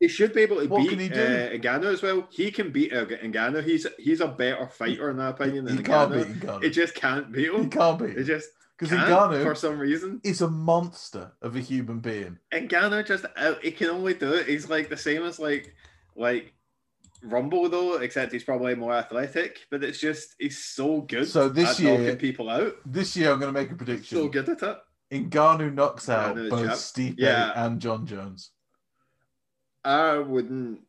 [0.00, 2.26] he should be able to What beat uh, Ngannou as well.
[2.30, 3.62] He can beat uh, Ngannou.
[3.64, 6.40] He's he's a better fighter in my opinion than He can't beat Ngannou.
[6.40, 6.64] Ngannou.
[6.64, 10.20] He just can't beat He can't He beat just because Ngannou for some reason.
[10.24, 12.38] is a monster of a human being.
[12.52, 14.48] Ngannou just uh, he can only do it.
[14.48, 15.74] He's like the same as like
[16.16, 16.52] like
[17.22, 19.60] Rumble though, except he's probably more athletic.
[19.70, 21.28] But it's just he's so good.
[21.28, 22.74] So this at year- knocking people out.
[22.86, 24.16] This year, I'm going to make a prediction.
[24.18, 24.78] So good at it.
[25.12, 26.70] Ngannou knocks out Ngannou, both.
[26.70, 27.52] Stipe Yeah.
[27.56, 28.50] and Jon Jones.
[29.84, 30.80] I wouldn't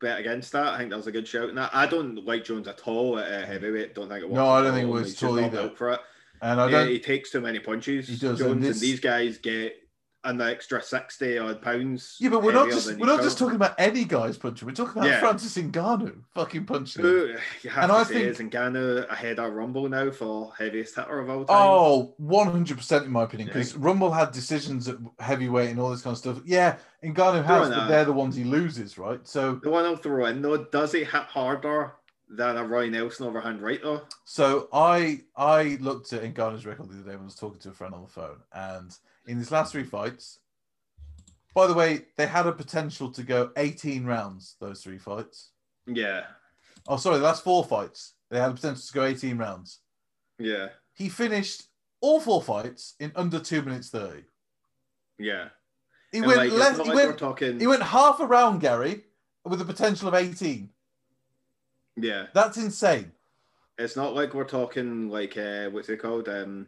[0.00, 0.74] bet against that.
[0.74, 1.54] I think that was a good shout.
[1.54, 3.94] Now I don't like Jones at all at uh, heavyweight.
[3.94, 4.36] Don't think it was.
[4.36, 5.70] No, I don't think it was at all either.
[5.70, 6.00] for it.
[6.40, 6.88] And I don't.
[6.88, 8.08] he takes too many punches.
[8.08, 9.76] He does, Jones and and, these guys get
[10.24, 12.16] an extra sixty odd pounds.
[12.20, 14.66] Yeah, but we're not just we're not just talking about any guys punching.
[14.66, 15.18] We're talking about Yeah.
[15.20, 17.04] Francis Ngannou fucking punching.
[17.04, 17.10] him.
[17.10, 21.18] Who you have And I think- is Ngannou ahead of Rumble now for heaviest hitter
[21.20, 21.56] of all time.
[21.58, 23.48] Oh, 100% in my opinion.
[23.48, 26.40] Because Rumble had decisions at heavyweight and all this kind of stuff.
[26.44, 29.26] Yeah, Ngannou has, but they're the ones he loses, right?
[29.26, 31.94] So The one I'll throw in though, does he hit harder
[32.28, 34.02] than a Roy Nelson overhand right though?
[34.24, 37.70] So I I looked at Ngannou's record the other day when I was talking to
[37.70, 38.96] a friend on the phone, and
[39.26, 40.38] in his last three fights,
[41.54, 44.56] by the way, they had a potential to go 18 rounds.
[44.60, 45.50] Those three fights.
[45.86, 46.22] Yeah,
[46.88, 49.80] Oh, sorry, the last four fights they had a potential to go 18 rounds.
[50.38, 51.64] yeah, He finished
[52.00, 54.24] all four fights in under two minutes 30.
[55.18, 55.48] yeah.
[56.10, 56.76] He And, went like, less.
[56.78, 57.18] He like went.
[57.18, 57.58] talking.
[57.60, 59.04] He went half a round, Gary,
[59.44, 60.68] with a potential of 18.
[61.96, 63.12] yeah, That's insane.
[63.78, 66.28] it's not like we're talking like uh, what's it called?
[66.28, 66.66] Um,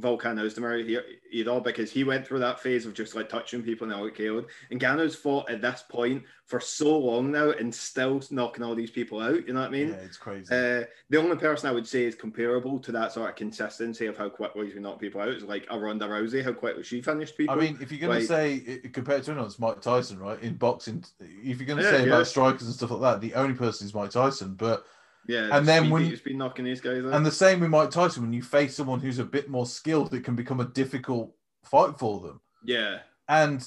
[0.00, 3.84] Volkan Ozdemir here either because he went through that phase of just like touching people
[3.86, 4.46] and all get killed.
[4.72, 8.90] And Gano's fought at this point for so long now and still knocking all these
[8.90, 9.46] people out.
[9.46, 9.90] You know what I mean?
[9.90, 10.52] yeah, it's crazy.
[10.52, 14.16] Uh, the only person I would say is comparable to that sort of consistency of
[14.16, 17.36] how quickly she knock people out is like a Ronda Rousey, how quickly she finished
[17.36, 17.54] people.
[17.54, 20.42] I mean, if you're like- to say compared to anyone, it's Mike Tyson, right?
[20.42, 22.14] In boxing, if you're going to Yeah, say yeah.
[22.14, 24.54] about strikers and stuff like that, the only person is Mike Tyson.
[24.54, 24.84] But
[25.26, 27.12] yeah, and then Speedy when- has been knocking these guys out.
[27.14, 27.28] and eh?
[27.28, 30.24] the same with Mike Tyson, when you face someone who's a bit more skilled, it
[30.24, 31.34] can become a difficult
[31.64, 32.40] fight for them.
[32.64, 32.98] yeah,
[33.28, 33.66] And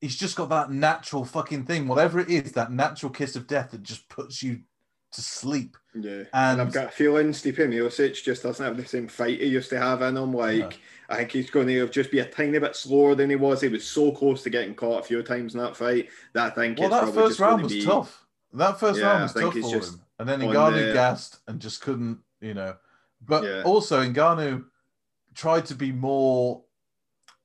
[0.00, 3.70] he's just got that natural fucking thing, whatever it is, that natural kiss of death
[3.72, 4.60] that just puts you
[5.12, 5.76] to sleep.
[5.94, 6.10] yeah.
[6.10, 9.46] And- And, I've got a feeling Stipe Miocic just doesn't have the same fight he
[9.46, 10.32] used to have in him.
[10.32, 10.70] Like, No.
[11.08, 13.60] I think he's going to just be a tiny bit slower than he was.
[13.60, 16.50] He was so close to getting caught a few times in that fight that I
[16.54, 18.24] think Well, it's that probably first just round was be, tough.
[18.52, 20.00] That first Yeah, round I was think tough for just him.
[20.20, 22.76] And then Ngannou the- gassed and just couldn't, you know.
[23.26, 23.62] But Yeah.
[23.64, 24.66] also Ngannou
[25.34, 26.62] tried to be more.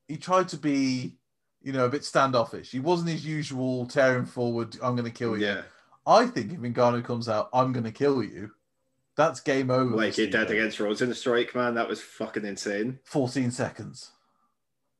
[0.07, 1.18] He tried to be.
[1.61, 2.69] you know, a bit standoffish.
[2.69, 5.47] He wasn't his usual tearing forward, I'm going to kill you.
[5.47, 5.64] Yeah,
[6.06, 8.52] I think if Ngannou comes out, I'm going to kill you,
[9.18, 9.95] that's game over.
[9.95, 11.73] like he did against Rozenstruik, man.
[11.73, 12.99] That was fucking insane.
[13.06, 14.11] 14 seconds.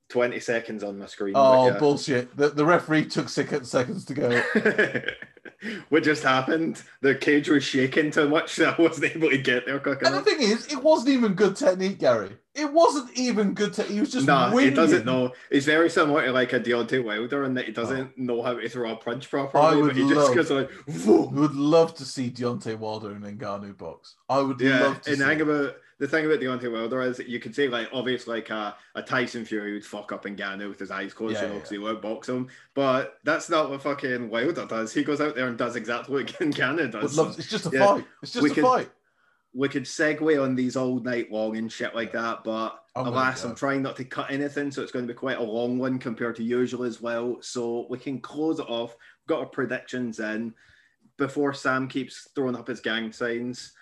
[0.08, 1.34] 20 seconds on my screen.
[1.36, 2.36] Oh, bullshit.
[2.36, 4.42] The, the referee took six seconds to go.
[5.88, 6.82] what just happened?
[7.00, 10.14] The cage was shaking too much that I wasn't able to get there quick And
[10.14, 12.36] the thing is, it wasn't even good technique, Gary.
[12.54, 13.94] It wasn't even good technique.
[13.94, 14.74] He was just Nah, he winging.
[14.74, 15.32] doesn't know.
[15.50, 18.12] He's very similar to like a Deontay Wilder in that he doesn't oh.
[18.16, 19.64] know how to throw a punch properly.
[19.64, 19.68] Oh.
[19.68, 20.70] I would but he just love- goes like,
[21.06, 24.16] would love to see Deontay Wilder and Ngannou box.
[24.28, 24.80] I would yeah.
[24.80, 25.40] love to And see.
[25.40, 29.02] about the thing about Deontay Wilder is you could say like obviously like a, a
[29.02, 31.58] Tyson Fury would fuck up Ngannou with his eyes closed, Yeah, you know, yeah.
[31.58, 32.48] because he would box him.
[32.74, 34.92] But that's not what fucking Wilder does.
[34.92, 36.54] He goes out there and does exactly what Would
[36.90, 37.38] does.
[37.38, 37.86] it's just a Yeah.
[37.86, 38.04] fight.
[38.22, 38.90] It's just We a could- fight.
[39.54, 43.06] we could segue on these all night long and shit like that, but oh I'm
[43.06, 43.42] alas.
[43.44, 45.98] I'm trying not to cut anything, so it's going to be quite a long one
[45.98, 47.38] compared to usual as well.
[47.40, 48.94] So we can close it off.
[49.28, 50.52] Got our predictions in
[51.16, 53.72] before Sam keeps throwing up his gang signs.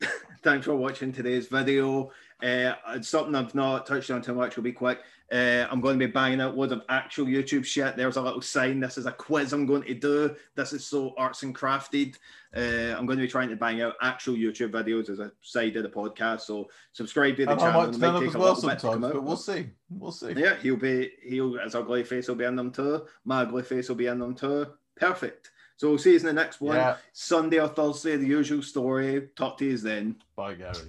[0.44, 2.10] Thanks for watching today's video.
[2.42, 4.56] Uh, it's something I've not touched on too much.
[4.56, 5.00] Will be quick.
[5.32, 7.96] Uh, I'm going to be banging out loads of actual YouTube shit.
[7.96, 8.78] There's a little sign.
[8.78, 10.36] This is a quiz I'm going to do.
[10.54, 12.16] This is so arts and crafted.
[12.54, 15.76] Uh, I'm going to be trying to bang out actual YouTube videos as a side
[15.76, 16.42] of the podcast.
[16.42, 17.80] So subscribe to the And I channel.
[17.80, 19.70] might It turn up as well sometimes, but we'll see.
[19.88, 20.32] We'll see.
[20.36, 23.06] yeah, he'll be he'll his ugly face will be in them too.
[23.24, 24.66] My ugly face will be in them too.
[24.96, 25.52] Perfect.
[25.76, 26.76] So we'll see you in the next one.
[26.76, 26.96] Yeah.
[27.12, 29.28] Sunday or Thursday, the usual story.
[29.34, 30.16] Talk to you then.
[30.36, 30.88] Bye, Gary.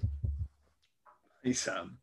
[1.43, 1.97] Hey Sam.